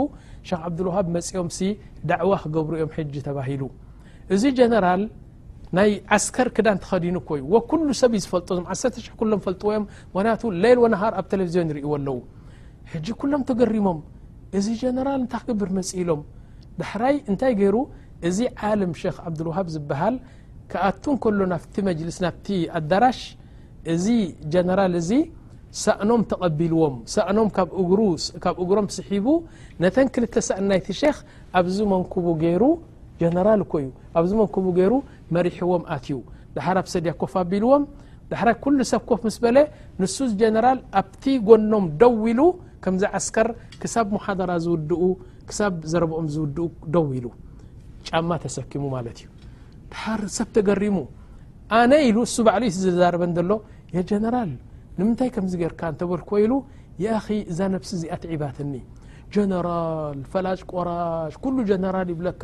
ሸክ 0.50 0.60
ዓብዱልዋሃብ 0.70 1.08
መፂኦም 1.18 1.50
ሲ 1.58 1.70
ዳዕዋ 2.12 2.34
ክገብሩ 2.44 2.74
እዮም 2.80 2.92
ሕጂ 3.00 3.14
ተባሂሉ 3.28 3.62
እዚ 4.36 4.44
ጀራል 4.60 5.04
ናይ 5.78 5.90
ዓስከር 6.16 6.48
ክዳን 6.58 6.78
ተኸዲኑ 6.84 7.16
ዩ 7.42 7.94
ሰብ 8.02 8.12
ዩ 8.18 8.20
ዝፈል10 8.26 9.10
ሎም 9.32 9.42
ፈጥዎዮ 9.48 9.80
ክያቱ 10.16 10.42
ሌ 10.64 10.74
ሃር 11.02 11.14
ኣብ 11.20 11.26
ቴሌቭን 11.34 11.70
ሪእዎ 11.78 11.92
ኣለው 11.98 12.18
ሕጂ 12.92 13.08
ሎም 13.34 13.42
ተገሪሞም 13.50 14.00
እዚ 14.58 14.66
ጀነራል 14.82 15.20
እንታይ 15.24 15.42
ክግብር 15.44 15.70
መፅኢ 15.78 16.04
ሎም 16.10 16.22
ዳሕራይ 16.80 17.16
እንታይ 17.32 17.54
ገይሩ 17.62 17.76
እዚ 18.28 18.38
ዓልም 18.70 18.94
ክ 19.00 19.20
ዓብድልውሃብ 19.28 19.68
ዝብሃል 19.76 20.16
ከኣቱ 20.72 21.04
ን 21.16 21.18
ከሎ 21.24 21.40
ናፍቲ 21.54 21.76
መጅልስ 21.90 22.18
ናብቲ 22.26 22.48
ኣዳራሽ 22.80 23.20
እዚ 23.94 24.06
ጀነራል 24.54 24.96
እዚ 25.02 25.12
ሳእኖም 25.84 26.22
ተቐቢልዎም 26.32 26.96
ሳእኖም 27.14 27.48
ካብ 27.56 27.70
እጉሮም 28.62 28.88
ስሒቡ 28.98 29.28
ነተን 29.84 30.08
ክልተ 30.14 30.34
ሰእኒ 30.50 30.66
ናይቲ 30.74 30.88
ክ 31.04 31.18
ኣብዚ 31.60 31.78
መንክቡ 31.94 32.26
ገይሩ 32.44 32.64
ጀራል 33.22 33.62
ዩ 33.84 33.88
ኣዚ 34.20 34.30
መንክቡ 34.42 34.66
ገይሩ 34.80 34.94
መሪሕዎም 35.36 35.84
ኣትዩ 35.96 36.18
ድሓር 36.56 36.78
ኣብ 36.82 36.88
ሰድያ 36.94 37.12
ኮፍ 37.22 37.34
ኣቢልዎም 37.42 37.84
ዳሕር 38.32 38.50
ኩሉ 38.64 38.80
ሰብ 38.92 39.02
ኮፍ 39.10 39.22
ምስ 39.28 39.38
በለ 39.44 39.58
ንሱ 40.02 40.16
ጀነራል 40.42 40.80
ኣብቲ 41.00 41.24
ጎኖም 41.48 41.86
ደው 42.02 42.16
ኢሉ 42.32 42.42
ከም 42.84 42.96
ዝዓስከር 43.02 43.48
ክሳብ 43.82 44.08
ሙሓደራ 44.16 44.52
ዝውድኡ 44.66 45.02
ክሳብ 45.50 45.74
ዘረብኦም 45.92 46.28
ዝውድኡ 46.36 46.66
ደው 46.96 47.08
ኢሉ 47.20 47.28
ጫማ 48.08 48.30
ተሰኪሙ 48.44 48.84
ማለት 48.96 49.18
እዩ 49.22 49.30
ድሓር 49.94 50.22
ሰብ 50.38 50.50
ተገሪሙ 50.58 50.98
ኣነ 51.80 51.92
ኢሉ 52.10 52.18
እሱ 52.28 52.36
ባዕሉዩ 52.48 52.70
ዝዛረበን 52.86 53.34
ዘሎ 53.40 53.52
የ 53.96 54.02
ጀነራል 54.12 54.52
ንምንታይ 55.00 55.30
ከምዚ 55.36 55.54
ጌርካ 55.64 55.82
እንተበልኮ 55.94 56.30
ኢሉ 56.46 56.54
የአኺ 57.04 57.28
እዛ 57.52 57.60
ነብሲ 57.76 57.90
እዚኣትዒባትኒ 57.98 58.74
ጀነራል 59.36 60.20
ፈላጭ 60.34 60.58
ቆራሽ 60.74 61.34
ኩሉ 61.44 61.58
ጀነራል 61.70 62.08
ይብለካ 62.14 62.44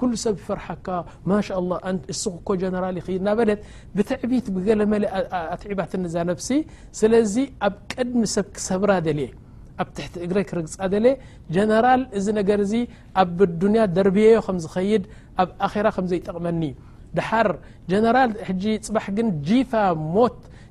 ኩ 0.00 0.08
ሰብ 0.24 0.36
ፈርሓካ 0.46 0.86
ማሻلله 1.30 1.78
እስክኮ 2.12 2.48
ጀነራል 2.62 2.96
ይኽይድ 3.00 3.22
ናበለት 3.28 3.60
ብትዕቢት 3.96 4.46
ብገለ 4.56 4.80
መለ 4.92 5.04
ኣትዕባት 5.54 5.92
ንዛ 6.04 6.14
ነብሲ 6.30 6.48
ስለዚ 7.00 7.34
ኣብ 7.68 7.74
ቅድሚ 7.92 8.22
ሰብ 8.36 8.46
ክሰብራ 8.56 8.90
ደልየ 9.06 9.28
ኣብ 9.82 9.88
ትሕቲ 9.96 10.14
እግረይ 10.26 10.44
ክርግፃ 10.50 10.76
ለየ 11.04 11.14
ጀነራል 11.56 12.02
እዚ 12.18 12.26
ነገር 12.40 12.60
ዚ 12.72 12.82
ኣብ 13.22 13.38
ድንያ 13.62 13.82
ደርብዮ 13.96 14.28
ከም 14.48 14.58
ዝኸይድ 14.66 15.04
ኣብ 15.44 15.48
ኣራ 15.68 15.86
ከም 15.96 16.06
ዘይጠቕመኒ 16.12 16.62
ድሓር 17.16 17.48
ጀነራል 17.90 18.30
ጂ 18.62 18.76
ፅባሕ 18.88 19.04
ግን 19.16 19.28
ጂፋ 19.48 19.72
ሞት 20.14 20.38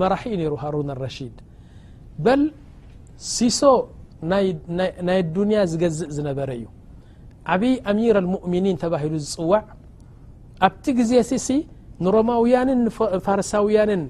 መራሒ 0.00 0.24
ሩ 0.40 0.54
ሃሩن 0.62 0.88
الرድ 0.96 1.36
በል 2.24 2.42
ሲሶ 3.34 3.60
ናይ 5.08 5.20
ዱንያ 5.36 5.56
ዝገዝእ 5.72 6.10
ዝነበረ 6.16 6.48
እዩ 6.58 6.64
ዓብይ 7.54 7.74
أሚير 7.90 8.16
المؤምኒን 8.22 8.76
ተባሂሉ 8.82 9.12
ዝፅዋዕ 9.24 9.62
ኣብቲ 10.66 10.84
ግዜ 10.98 11.12
ሲሲ 11.30 11.48
ንሮማውያን 12.04 12.68
ፋርሳውያንን 13.26 14.02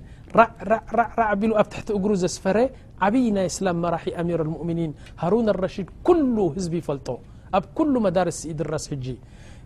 ኣብ 1.30 1.38
ትሕቲ 1.72 1.88
እግሩ 1.98 2.10
ዘስፈረ 2.22 2.58
ዓብይ 3.06 3.26
ናይ 3.36 3.46
እسላም 3.52 3.76
መራሒ 3.84 4.04
ሚر 4.28 4.40
الؤኒን 4.48 4.90
ሃሩن 5.22 5.46
الرشድ 5.54 5.86
كل 6.06 6.20
ህዝቢ 6.56 6.74
ይፈልጦ 6.82 7.08
ኣብ 7.56 7.64
كل 7.78 7.92
መዳርሲ 8.06 8.40
ይድራስ 8.52 8.84
ጂ 9.04 9.06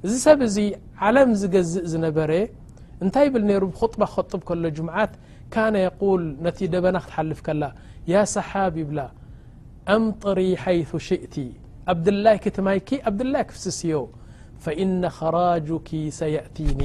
እዚ 0.07 0.13
ሰብ 0.27 0.41
ዚ 0.55 0.59
ዓለም 1.07 1.31
ዝገዝእ 1.41 1.85
ዝነበረ 1.93 2.31
እንታይ 3.05 3.27
ብል 3.33 3.43
ነሩ 3.51 3.65
ብخطባ 3.75 4.01
ክኸጡብ 4.13 4.41
ከሎ 4.49 4.65
ጅምዓት 4.77 5.13
ካነ 5.53 5.75
የقል 5.87 6.23
ነቲ 6.47 6.59
ደበና 6.75 6.97
ክትሓልፍ 7.05 7.41
ከላ 7.47 7.63
ያ 8.13 8.23
ሰሓቢ 8.35 8.77
ብላ 8.89 8.99
አምطሪ 9.95 10.41
ሓይث 10.63 10.91
ሽእቲ 11.09 11.35
ኣብድላይ 11.93 12.37
ክትማይኪ 12.45 12.89
ኣብድላይ 13.09 13.45
ክፍስሲዮ 13.51 13.95
فإነ 14.65 15.03
خራጅك 15.19 15.91
ሰيእቲኒ 16.21 16.81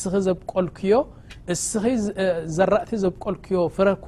ዘልዮ 0.00 0.94
ስ 1.66 1.72
ዘራእቲ 2.56 2.90
ዘብቆልክዮ 3.04 3.58
ፍረ 3.76 3.88
ኮ 4.04 4.06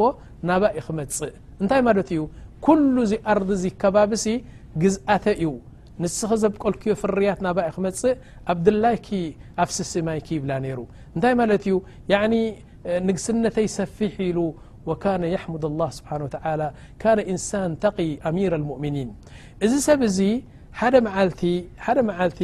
ናባ 0.49 0.63
ኢ 0.79 0.81
ኽመፅእ 0.87 1.33
እንታይ 1.61 1.81
ማለት 1.89 2.09
እዩ 2.15 2.21
ኩሉ 2.67 2.95
ዚ 3.11 3.15
ኣርض 3.33 3.51
ዚ 3.63 3.65
ከባቢሲ 3.83 4.25
ግዝኣተ 4.83 5.25
እዩ 5.43 5.51
ንስ 6.03 6.17
ዘብቀልክዮ 6.43 6.93
ፍርያት 7.03 7.39
ናባ 7.47 7.59
ክመፅእ 7.75 8.15
ኣብድላይ 8.53 8.97
ኣ 9.65 9.67
ሲሲማይ 9.77 10.19
ይብላ 10.37 10.53
ሩ 10.79 10.81
እንታይ 11.15 11.35
ማለት 11.41 11.63
እዩ 11.69 11.75
ي 12.13 12.17
ንግስነተይ 13.09 13.69
ሰፊ 13.79 13.99
ኢሉ 14.31 14.39
وكن 14.91 15.23
يحሙድ 15.35 15.65
الله 15.71 15.89
ስه 15.97 16.11
و 16.25 16.29
ካ 17.03 17.05
እንሳن 17.33 17.71
ተق 17.83 17.99
أሚير 18.29 18.53
المؤምኒን 18.61 19.09
እዚ 19.65 19.73
ሰብ 19.89 20.01
እዚ 20.09 20.19
ደ 20.95 20.97
መዓልቲ 22.09 22.41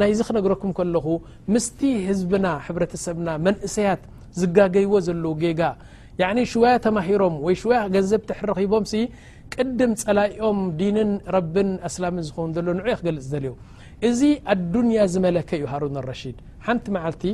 ናይዚ 0.00 0.18
ክነግረኩም 0.28 0.70
ከለኹ 0.78 1.06
ምስቲ 1.52 1.80
ህዝብና 2.08 2.46
ሕብረተሰብና 2.66 3.28
መንእሰያት 3.46 4.02
ዝጋገይዎ 4.40 4.92
ዘለዉ 5.06 5.32
ጌጋ 5.42 5.60
ሽዋያ 6.52 6.72
ተማሂሮም 6.86 7.34
ወ 7.46 7.48
ያ 7.76 7.80
ገንዘብረኺቦም 7.94 8.84
ቅድም 9.54 9.92
ፀላኦም 10.02 10.58
ዲንን 10.80 11.10
ረቢን 11.36 11.70
ኣስላምን 11.88 12.24
ዝኾውን 12.28 12.50
ዘሎ 12.56 12.66
ንዑ 12.78 12.84
እይ 12.90 12.96
ክገልፅ 13.00 13.24
ዘልዮ 13.32 13.52
እዚ 14.08 14.20
ኣዱንያ 14.54 15.00
ዝመለክ 15.12 15.50
እዩ 15.58 15.64
ሃሩን 15.72 15.96
ረሺድ 16.10 16.38
ሓንቲ 16.66 16.86
መዓልቲ 16.96 17.24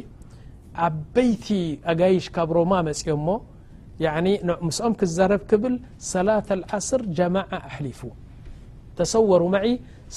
ዓበይቲ 0.86 1.46
ኣጋይሽ 1.92 2.26
ካብ 2.36 2.50
ሮማ 2.58 2.72
መፅኦም 2.88 3.22
ሞ 3.28 3.32
ምስኦም 4.66 4.94
ክዛረብ 5.00 5.42
ክብል 5.50 5.74
ሰላት 6.12 6.48
ዓስር 6.76 7.02
ጀማዓ 7.18 7.50
ኣሕሊፉ 7.70 8.00
ተሰወሩ 8.98 9.42
ማዒ 9.54 9.66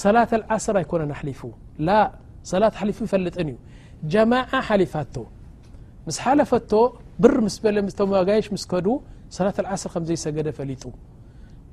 ሰላት 0.03 0.31
ዓስር 0.55 0.75
ኣይኮነን 0.81 1.12
ኣሊፉ 1.17 1.41
ላ 1.88 1.97
ሰላት 2.51 2.75
ኣሊፉ 2.84 2.97
ይፈልጥን 3.08 3.47
እዩ 3.53 3.58
ጀማዓ 4.13 4.60
ሓሊፋቶ 4.69 5.15
ምስ 6.08 6.17
ሓለፈቶ 6.23 6.71
ብር 7.23 7.36
ምስ 7.45 7.55
በለ 7.65 7.77
ምሞ 7.88 8.12
ኣጋይሽ 8.21 8.47
ምስከዱ 8.55 8.88
ሰላት 9.38 9.58
ዓስር 9.73 9.89
ከም 9.93 10.03
ዘይሰገደ 10.10 10.49
ፈሊጡ 10.58 10.84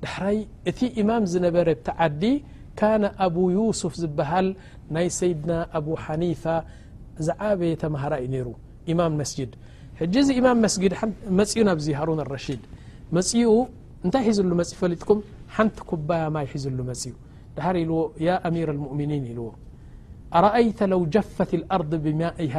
ዳሕራይ 0.04 0.36
እቲ 0.70 0.80
إማም 1.00 1.22
ዝነበረ 1.34 1.68
تዓዲ 1.88 2.22
كن 2.80 3.02
ኣب 3.24 3.36
يسፍ 3.56 3.92
ዝብሃል 4.02 4.46
ናይ 4.94 5.06
ሰይድና 5.18 5.50
ኣب 5.78 5.86
ሓኒف 6.04 6.44
ዝዓበየተمሃራ 7.26 8.12
እዩ 8.24 8.32
ይر 8.40 8.48
إማ 8.92 9.00
መስجድ 9.20 9.50
ج 10.12 10.14
ዚ 10.26 10.28
ኢማ 10.40 10.46
ስ 10.74 10.76
መፅኡ 11.38 11.58
ናብዚ 11.68 11.86
هሩن 12.00 12.20
لرድ 12.20 12.62
እንታይ 14.06 14.22
ሒዙ 14.26 14.38
ሉ 14.50 14.52
መፅ 14.60 14.70
ፈሊጥኩም 14.78 15.18
ሓንቲ 15.56 15.76
ኩባ 15.90 16.08
ማይ 16.34 16.46
ሒዙሉ 16.52 16.78
መፅ 16.90 17.02
ድር 17.56 17.76
ዎ 17.98 18.26
أሚر 18.48 18.68
المؤኒን 18.76 19.22
ኢلዎ 19.30 19.46
رአيተ 20.44 20.80
ለو 20.92 21.00
جፈቲ 21.14 21.50
الأርض 21.60 21.92
ብማእه 22.04 22.56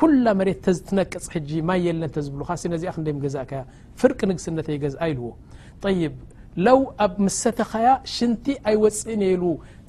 كل 0.00 0.24
መሬት 0.38 0.58
ተዝነቅፅ 0.66 1.24
ማ 1.68 1.70
የለ 1.86 2.02
ተዝብካ 2.16 2.48
ዚ 2.82 2.84
ክዛእ 3.24 3.52
ፍርቂ 4.00 4.18
ንግስነተ 4.30 4.68
ገዝአ 4.82 5.02
لዎ 5.16 5.24
ለው 6.64 6.78
ኣብ 7.04 7.12
ምሰተኸያ 7.24 7.88
ሽንቲ 8.14 8.44
ኣይወፅእንሉ 8.70 9.42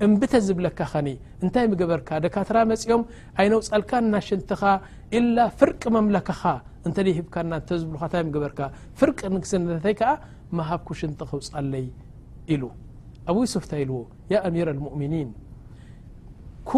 እንብተ 0.06 0.34
ዝብለካ 0.48 0.80
ኸኒ 0.92 1.08
እንታይ 1.44 1.66
ግበርካ 1.82 2.10
ደካትራ 2.24 2.58
መፂኦም 2.72 3.04
ኣይነውፃልካ 3.42 3.92
ና 4.12 4.16
ሽንቲኻ 4.28 4.64
إላ 5.18 5.38
ፍርቂ 5.60 5.82
መምለከኻ 5.98 6.42
እንተካና 6.88 7.52
ተዝብ 7.70 7.90
ንታበርካ 7.98 8.60
ፍርቂ 9.00 9.20
ተይ 9.86 9.96
ከ 10.02 10.12
መሃብኩ 10.58 10.88
ሽንቲ 11.02 11.20
ክውፃለይ 11.32 11.86
ኢሉ 12.56 12.64
ኣብይ 13.32 13.46
ስፍታ 13.56 13.72
ኢልዎ 13.84 14.00
ሚر 14.56 14.68
ሙؤምኒን 14.86 15.30
ك 16.70 16.72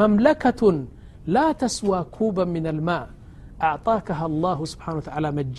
መምቱ 0.00 0.60
ላ 1.34 1.38
ተስዋى 1.60 2.00
ك 2.14 2.16
ልማ 2.78 2.90
ኣعطك 3.68 4.06
ه 4.20 4.20
ስብሓን 4.72 4.96
መጃ 5.38 5.58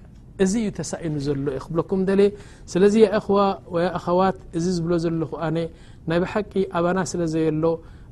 እዚ 0.43 0.53
እዩ 0.61 0.67
ተሳኢኑ 0.79 1.13
ዘሎ 1.25 1.45
እየ 1.53 1.59
ክብለኩም 1.65 2.01
ደለ 2.09 2.21
ስለዚ 2.71 2.95
እኽዋ 3.17 3.37
ወ 3.73 3.85
ኣኸዋት 3.99 4.37
እዚ 4.57 4.65
ዝብሎ 4.77 4.91
ዘለኹ 5.03 5.31
ኣነ 5.47 5.57
ናይ 6.09 6.19
ብሓቂ 6.23 6.51
ኣባና 6.77 6.97
ስለዘየሎ 7.11 7.63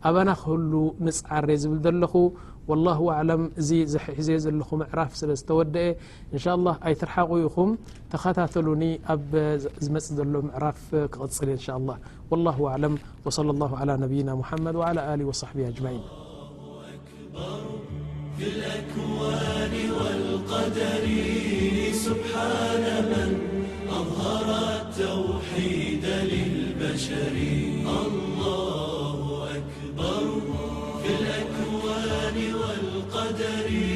ኣባና 0.08 0.30
ክህሉ 0.42 0.72
ንፅዓር 1.08 1.48
ዝብል 1.64 1.80
ዘለኹ 1.88 2.14
ላه 2.86 3.00
ለም 3.28 3.44
እዚ 3.62 3.70
ዘሒዘየ 3.92 4.36
ዘለኹ 4.44 4.70
ምዕራፍ 4.82 5.14
ስለ 5.20 5.30
ዝተወድአ 5.40 5.86
እንሻ 6.34 6.46
ላ 6.66 6.76
ኣይትርሓቑኢኹም 6.90 7.70
ተኸታተሉኒ 8.12 8.84
ኣብ 9.14 9.32
ዝመፅ 9.86 10.08
ዘሎ 10.18 10.34
ምዕራፍ 10.48 10.82
ክቕፅል 11.14 11.50
እ 11.54 11.56
እንሻላ 11.58 11.88
ላه 12.48 12.60
ለም 12.84 12.94
صለ 13.38 13.48
ላه 13.62 13.72
ነብይና 14.04 14.30
ሙሓመድ 14.42 14.76
و 14.82 14.92
ሊ 15.20 15.22
صሕብ 15.42 15.58
ጅማን 15.78 16.00
في 18.40 18.46
الأكوان 18.46 19.92
والقدر 19.92 21.06
سبحان 21.94 22.86
من 23.12 23.32
أظهرا 23.90 24.82
اتوحيد 24.90 26.06
للبشر 26.06 27.36
الله 27.88 29.48
أكبر 33.20 33.89